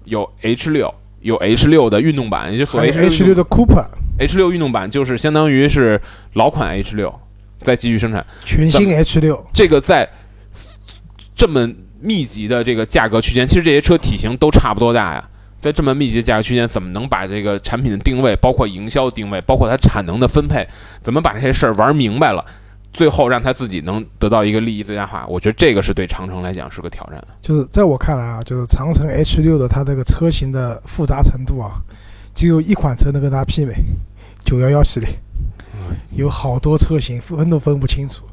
[0.05, 3.87] 有 H 六，有 H 六的运动版，也就所谓 H H 六的 Cooper
[4.19, 5.99] H 六运动版，就是相当于是
[6.35, 7.19] 老款 H 六
[7.63, 8.25] 在继续生产。
[8.45, 10.09] 全新 H 六，这个在
[11.35, 11.69] 这么
[12.01, 20.67] 密集的这个价格区间，其实这些车体型都差不多大呀，在这么密集的价格区间，怎么能把这个产品的定位，包括营销定位，包括它产能的分配，
[21.03, 22.45] 怎么把这些事儿玩明白了，
[22.93, 25.27] 最后让它自己能得到一个利益最大化？
[25.29, 27.23] 我觉得这个是对长城来讲是个挑战。
[27.43, 31.81] 就是在我看来啊，就是长城 H 六的它这个车型的复杂程度啊，
[32.35, 33.75] 只有一款车能跟它媲美，
[34.45, 35.09] 九幺幺系列，
[36.13, 38.25] 有好多车型分都分不清楚，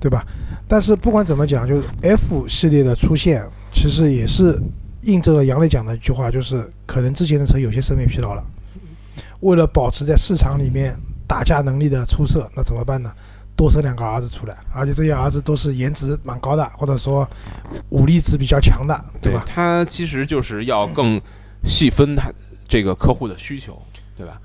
[0.00, 0.24] 对吧？
[0.68, 4.60] 但是不管怎么讲，就是 F 系列的出现，其实也是
[5.02, 8.44] 印证了杨磊讲的一句话，就是可能之前的车有些审美疲劳了，
[9.40, 10.96] 为了保持在市场里面
[11.26, 13.12] 打架能力的出色，那怎么办呢？
[13.56, 17.26] 多生两个儿子出来，而且这些儿子都是颜值蛮高的，或者说
[17.88, 19.42] 武力值比较强的，对吧？
[19.46, 21.18] 他其实就是要更
[21.64, 22.30] 细分他
[22.68, 23.80] 这个客户的需求，
[24.14, 24.38] 对吧？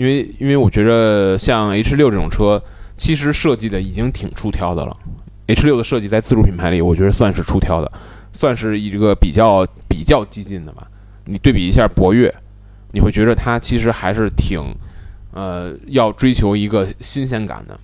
[0.00, 2.62] 因为因为我觉得像 H 六这种车，
[2.96, 4.96] 其实设计的已经挺出挑的了。
[5.46, 7.92] H 六的设计在自主品牌里，我觉得算是出挑的，
[8.32, 10.86] 算是一个比较比较激进的吧。
[11.26, 12.34] 你对比一下博越，
[12.92, 14.74] 你会觉得它其实还是挺
[15.34, 17.78] 呃要追求一个新鲜感的。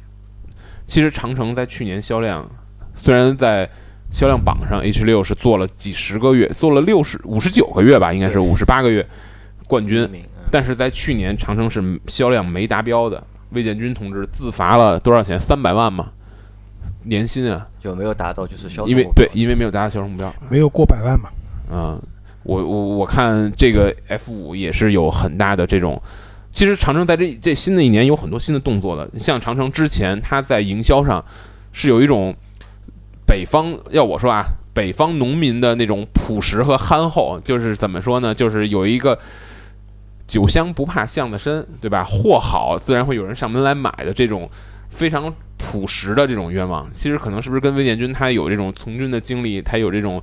[0.86, 2.50] 其实长城在去年销量，
[2.94, 3.68] 虽然在
[4.10, 9.06] 销量榜上 H 六是做了几十个月，做了六十五十九个月吧，应该是五十八个月
[9.68, 10.08] 冠军，
[10.50, 13.22] 但是在去年长城是销量没达标的。
[13.50, 15.38] 魏建军同志自罚了多少钱？
[15.38, 16.08] 三百万嘛，
[17.04, 21.28] 年薪啊，就没有达到就是销售因为对，因为没有达到销售目标，没有过百万嘛。
[21.70, 22.02] 嗯，
[22.42, 26.02] 我我我看这个 F 五也是有很大的这种。
[26.50, 31.24] 其实长城在这这新的一年有很多新的动作的，像长城之前它在营销上
[31.72, 32.34] 是有一种
[33.26, 34.44] 北方要我说啊，
[34.74, 38.34] 北方农民的那种朴实和憨厚，就是怎么说呢？
[38.34, 39.16] 就是有一个
[40.26, 42.04] 酒香不怕巷子深，对吧？
[42.04, 44.48] 货好自然会有人上门来买的这种
[44.88, 46.90] 非常朴实的这种愿望。
[46.92, 50.22] 其实可能是不是跟魏建军他有这种从军的经历，他有这种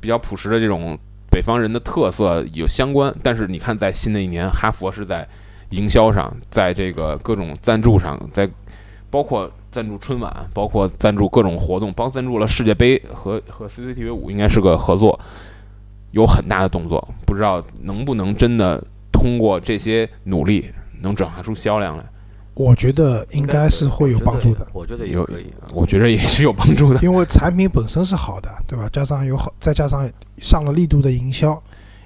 [0.00, 0.98] 比较朴实的这种
[1.30, 3.14] 北方人的特色有相关？
[3.22, 5.28] 但是你看，在新的一年，哈佛是在。
[5.72, 8.46] 营销上，在这个各种赞助上，在
[9.08, 15.18] 包括赞助春晚，包括赞助各种活动，帮赞助了世界杯和和 CCTV 五，应该是个合作，
[16.10, 18.84] 有很大的动作，不知道能不能真的
[19.22, 20.68] 通过这些努力
[21.00, 22.04] 能转化出销量来。
[22.54, 28.86] 我觉得应该是会有帮助的，我觉得有可以，我觉得也是有帮助的，因为产品本身是好的，对吧？
[28.92, 30.06] 加上有好，再加上
[30.38, 31.60] 上了力度的营销，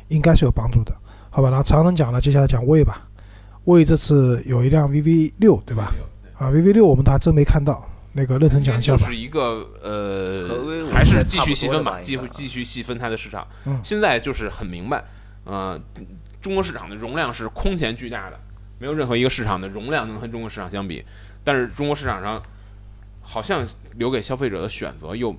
[0.07, 0.95] 应该是有帮助的，
[1.31, 1.49] 好吧？
[1.49, 3.09] 然后长城讲了，接下来讲魏吧。
[3.64, 5.93] 魏这次有一辆 VV 六，对吧？
[6.39, 8.99] 啊，VV 六我们还真没看到，那个认真讲一下吧。
[8.99, 13.45] 就是一个呃，还是继续细分吧，继续继续细分它的市场。
[13.83, 15.03] 现在就是很明白，
[15.43, 15.77] 呃，
[16.47, 18.38] 中国市场的容量是空前巨大的，
[18.78, 21.05] 没有任何一个市场的容量能和中国市场相比。
[21.42, 22.40] 但是中国市场上
[23.20, 23.66] 好像
[23.97, 25.34] 留给消费者的选择又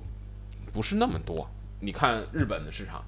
[0.70, 1.48] 不是那么多。
[1.80, 3.02] 你看日本的市场。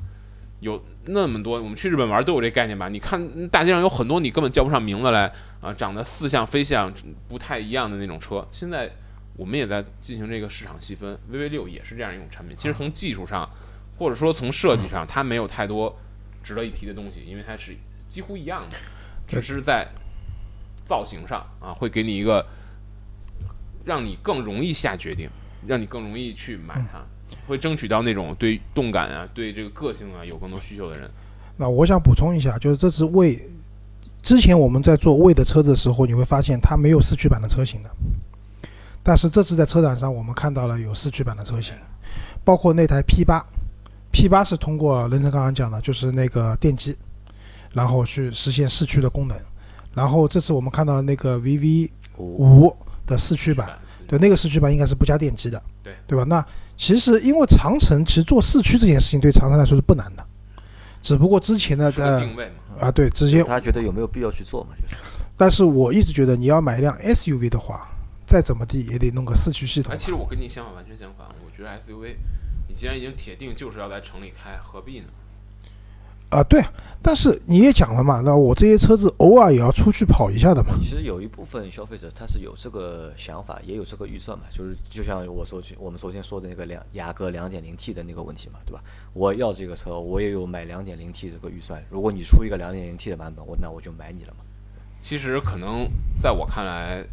[0.60, 2.86] 有那么多，我们去日本玩都有这概念吧？
[2.86, 6.92] 你看大街上有很多你根本叫不上名字来啊，长得似像非像、
[7.28, 8.46] 不太一样的那种车。
[8.50, 8.90] 现在
[9.38, 12.54] 我们也在进行这个市场细分，VV 六也是这样一种产品。
[12.54, 13.48] 其实从技术上，
[13.98, 15.98] 或者说从设计上，它没有太多
[16.42, 17.74] 值得一提的东西，因为它是
[18.10, 18.76] 几乎一样的，
[19.26, 19.88] 只是在
[20.86, 22.44] 造型上啊，会给你一个
[23.84, 25.30] 让你更容易下决定，
[25.66, 27.00] 让你更容易去买它。
[27.46, 31.08] 会争取到那种对动感啊、对这个个性啊有更多需求的人。
[31.56, 33.40] 那我想补充一下，就是这次魏，
[34.20, 37.90] 之前我们在做魏的车子的时候，你会发现它没有四驱版的车型的。
[39.02, 41.74] 但是这次在车展上，我们看到了有四驱版的车型，
[42.44, 43.44] 包括那台 P 八
[44.10, 46.96] ，P 八是通过任成刚刚讲的，就是那个电机，
[47.72, 49.36] 然后去实现四驱的功能。
[49.94, 52.74] 然后这次我们看到了那个 VV 五
[53.06, 56.24] 的四驱版，对，那个四驱版应该是不加电机的，对，对吧？
[56.24, 56.44] 那
[56.76, 60.24] 其实，因为长城其实做四驱这件事情对长城来说是不难的，
[61.02, 62.24] 只不过之前的在
[62.78, 64.70] 啊，对，直接他觉得有没有必要去做嘛？
[64.80, 64.96] 就是。
[65.36, 67.88] 但是我一直觉得，你要买一辆 SUV 的话，
[68.26, 69.92] 再怎么地也得弄个四驱系统。
[69.98, 72.14] 其实我跟你想法完全相反，我觉得 SUV，
[72.68, 75.06] 你既然已经铁定就是要在城里开，何必呢？
[76.30, 76.62] 啊，对，
[77.02, 80.76] 但是你也讲了嘛，那我这些车子偶尔也要出去跑一下的嘛。
[80.80, 88.80] 其实有一部分消费者他是有这个想法，也有这个预算嘛，就是就像我昨天我们昨天说的那个两雅阁两点零 T 的那个问题嘛，对吧？
[89.12, 91.84] 我要这个车，我也有买两点零 T 这个预算。
[91.90, 94.44] 如果你出一个两点零 T 的版本，我那我就买你了嘛。
[95.00, 95.88] 其实可能
[96.22, 97.04] 在我看来，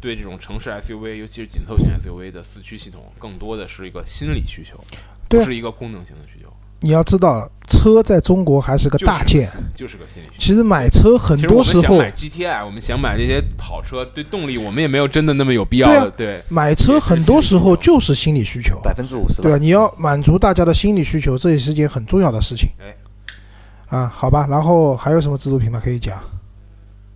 [0.00, 4.80] 对这种城市 SUV，尤其是紧凑型 SUV 的四驱系统，更多的是一个心理需求，
[5.28, 6.41] 不是一个功能性的需求。
[6.82, 10.26] 你要知道，车在中国还是个大件，就是个心理。
[10.36, 16.10] 其实买车很多时候，买 GTI，我们想买这些跑车，对动力我们也没有真的那么有必要。
[16.10, 19.40] 对，买车很多时候就是心理需求，百分之五十。
[19.40, 19.58] 对吧？
[19.58, 22.68] 你要满足大家的心理需求，这也是件很重要的事情。
[22.80, 26.18] 哎，啊，好吧，然后还有什么自主品牌可以讲？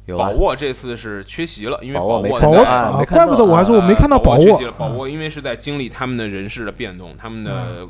[0.05, 7.85] 有啊宝，沃这次是缺席了，因为宝沃没沃宝沃看到啊啊没，看到怪不得我还说我没看到宝宝沃缺席了宝沃因为是在经历他们的人事的变动，他们的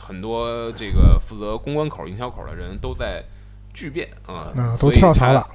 [0.00, 3.22] 很多这个负责公关口、营销口的人都在
[3.74, 5.46] 巨变啊，都跳槽了。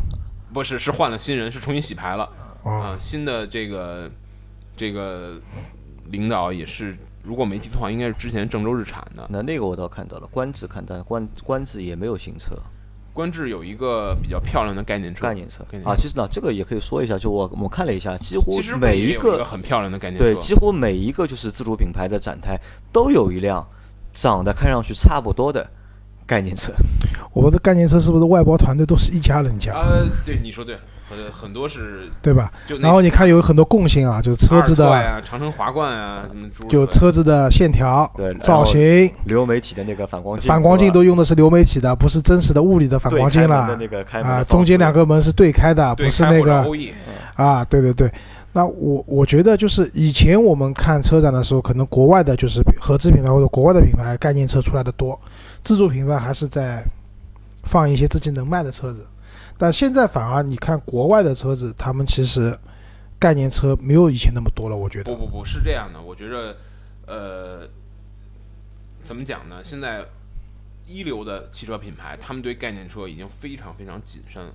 [0.54, 2.24] 不是是换了新人，是重新洗牌了
[2.64, 4.10] 啊，啊，新的这个
[4.78, 5.34] 这个
[6.12, 9.28] 领导也是，如果没记错的话，应该是之前郑州日产的。
[9.30, 12.56] 那那个我倒看到了，观致看到观观致也没有新车，
[13.12, 15.93] 观致有一个比较漂亮的概念车，概念车概念啊。
[15.98, 22.58] 其实呢，这个也可以说一下，就我我看了一下，几乎其实每一个很漂亮的概念车对，车，几乎每一个就是自主品牌的展台
[22.93, 23.68] 都有一辆
[24.16, 25.70] 长得看上去差不多的
[26.26, 26.74] 概念车。
[27.34, 30.78] 我们的概念车是不是外包团队都是一家人家，呃，对，你说对，
[31.09, 32.49] 很很多是对吧？
[32.66, 38.09] 就然后你看有很多共性啊，就是车子的，长城华冠啊，什么就车子的线条
[38.39, 43.78] 造型、流媒体的那个反光镜，反光镜都用的是流媒体的，不是真实的物理的反光镜了啊。
[44.13, 46.66] 方中间两个门是对开的，不是那个
[47.36, 47.66] 啊。
[47.66, 48.09] 对对对，
[48.56, 55.20] 那我我觉得就是以前我们看车展的时候，可能国外的就是合资品牌或者国外的品牌概念车出来的多，
[55.62, 56.82] 自主品牌还是在
[57.64, 59.06] 放一些自己能卖的车子。
[59.58, 62.58] 但现在反而你看国外的车子，他们其实
[63.20, 65.26] 概念车没有以前那么多了，我觉得不。
[65.26, 66.56] 不不是这样的，我觉着，
[67.08, 67.68] 呃，
[69.03, 69.62] 怎么讲呢？
[69.66, 70.01] 现在
[70.88, 74.53] 一流的汽车品牌，他们对概念车已经非常非常谨慎了，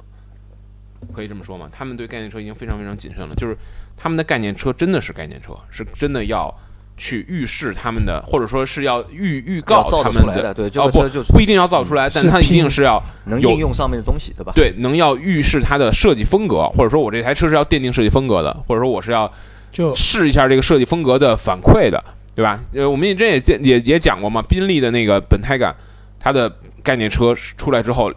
[1.12, 1.68] 可以这么说吗？
[1.70, 3.54] 他们对概念车已经非常非常谨慎了，就是
[4.00, 6.52] 他们的概念车真的是概念车，是真的要
[6.96, 12.94] 去预示他们的，或者说是要预预告他们的，对，这哦不个车就不一定要造出来，但它一定是要
[13.26, 14.52] 有能应用上面的东西，对吧？
[14.54, 19.30] 对，能要预示它的设计风格，或者说我这台车是要奠定设计风格的，或者说我是要
[19.70, 22.02] 就试一下这个设计风格的反馈的，
[22.34, 22.58] 对吧？
[22.74, 25.74] 呃，我们之前也见也也讲过嘛，宾利的那个本泰感，
[26.18, 26.50] 它的
[26.82, 28.10] 概念车出来之后，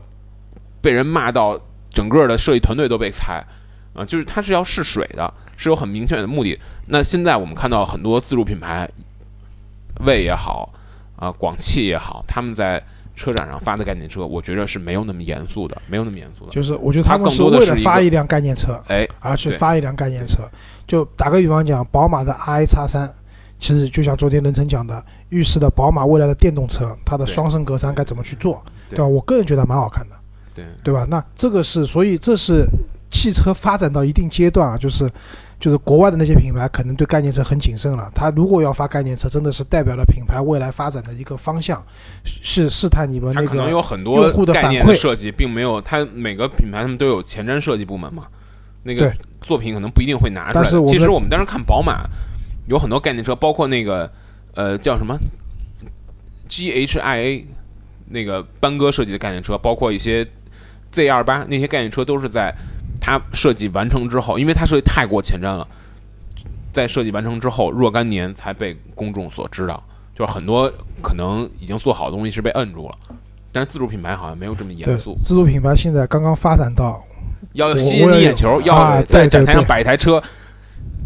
[0.81, 1.59] 被人骂到
[1.89, 3.45] 整个的设计团队都被裁
[3.93, 6.59] 啊，就是它是要试水的，是有很明确的目的。
[6.87, 8.89] 那现在我们看到很多自主品牌，
[10.05, 10.73] 魏也好
[11.15, 12.83] 啊，广汽也好，他们在
[13.15, 16.51] 车展上发的概念车，我觉得是没有那么严肃的，没有那么严肃的。
[16.51, 20.41] 就是我觉得他们它更多的为了发一辆概念车，哎，而去发一辆概念车。
[20.87, 23.07] 就打个比方讲，宝马的 i 叉三，
[23.59, 29.05] 其实就像昨天任成讲的，预示的宝马未来的电动车它的双生格栅该怎么去做，对对吧？
[29.05, 30.15] 我个人觉得蛮好看的，
[30.55, 31.05] 对，对吧？
[31.09, 32.65] 那这个是，所以这是
[33.13, 35.09] 汽车发展到一定阶段啊，就是。
[35.59, 41.81] 就是国外的那些品牌可能对概念车很谨慎了，它如果要发概念车，真的是代表了品牌未来发展的一个方向，
[42.25, 44.53] 是试探你们那它可能个有很多用户的
[44.93, 48.27] 设计，并没有它每个品牌他们都有前瞻设计部门嘛，
[48.83, 49.09] 那个
[49.39, 50.61] 作品可能不一定会拿出来。
[50.61, 52.09] 但是其实我们当时看宝马，
[52.67, 54.11] 有很多概念车，包括那个
[54.55, 55.17] 呃叫什么
[56.49, 57.45] GHIA
[58.09, 60.27] 那个班哥设计的概念车，包括一些
[60.91, 62.53] Z 二八那些概念车，都是在
[63.05, 65.67] 它设计完成之后，因为它设计太过前瞻了，
[66.71, 69.83] 在设计完成之后若干年才被公众所知道。
[70.15, 72.95] 就是很多可能已经做好的东西是被摁住了，
[73.51, 77.03] 但是自主品牌好像没有这么严肃，自主品牌现在刚刚发展到
[77.53, 80.21] 要吸引你眼球，要在展台上摆一台车，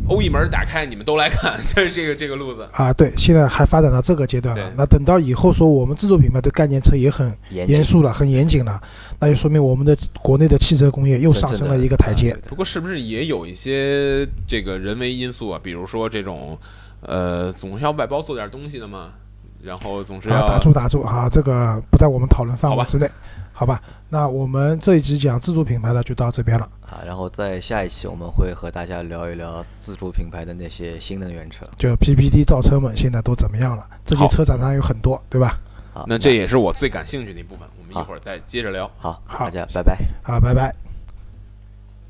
[0.07, 2.67] 欧一门打开，你们都来看， 就是这个这个路子。
[2.71, 4.71] 啊，对，现在还发展到这个阶段了。
[4.77, 8.81] 那等到以后说我们自主品牌对概念车也很严严肃了、很严谨了，
[9.19, 12.35] 那就说明我们的国内的汽车工业又上升了一个台阶。
[12.47, 15.59] 不过是不是也有一些这个人为因素啊？
[15.61, 16.57] 比如说这种，
[17.01, 19.11] 呃，总是要外包做点东西的嘛，
[19.61, 23.09] 然后总是啊，要打住打住啊，这个不在我们讨论范围之内，
[23.57, 23.81] 好吧？
[24.09, 31.65] 那我们这一集讲自主品牌的就到这边了，啊，然后在下一期我们会和大家聊一聊自主品牌的那些新能源车。
[31.75, 33.83] 就 PPT 造车们现在都怎么样了？
[34.05, 35.57] 这些车展上有很多，对吧？
[35.91, 38.87] 好，那这也是我最感兴趣的一部分，我们一会儿再接着聊。
[38.95, 39.97] 好，好大家拜拜。
[40.21, 40.86] 好，拜拜。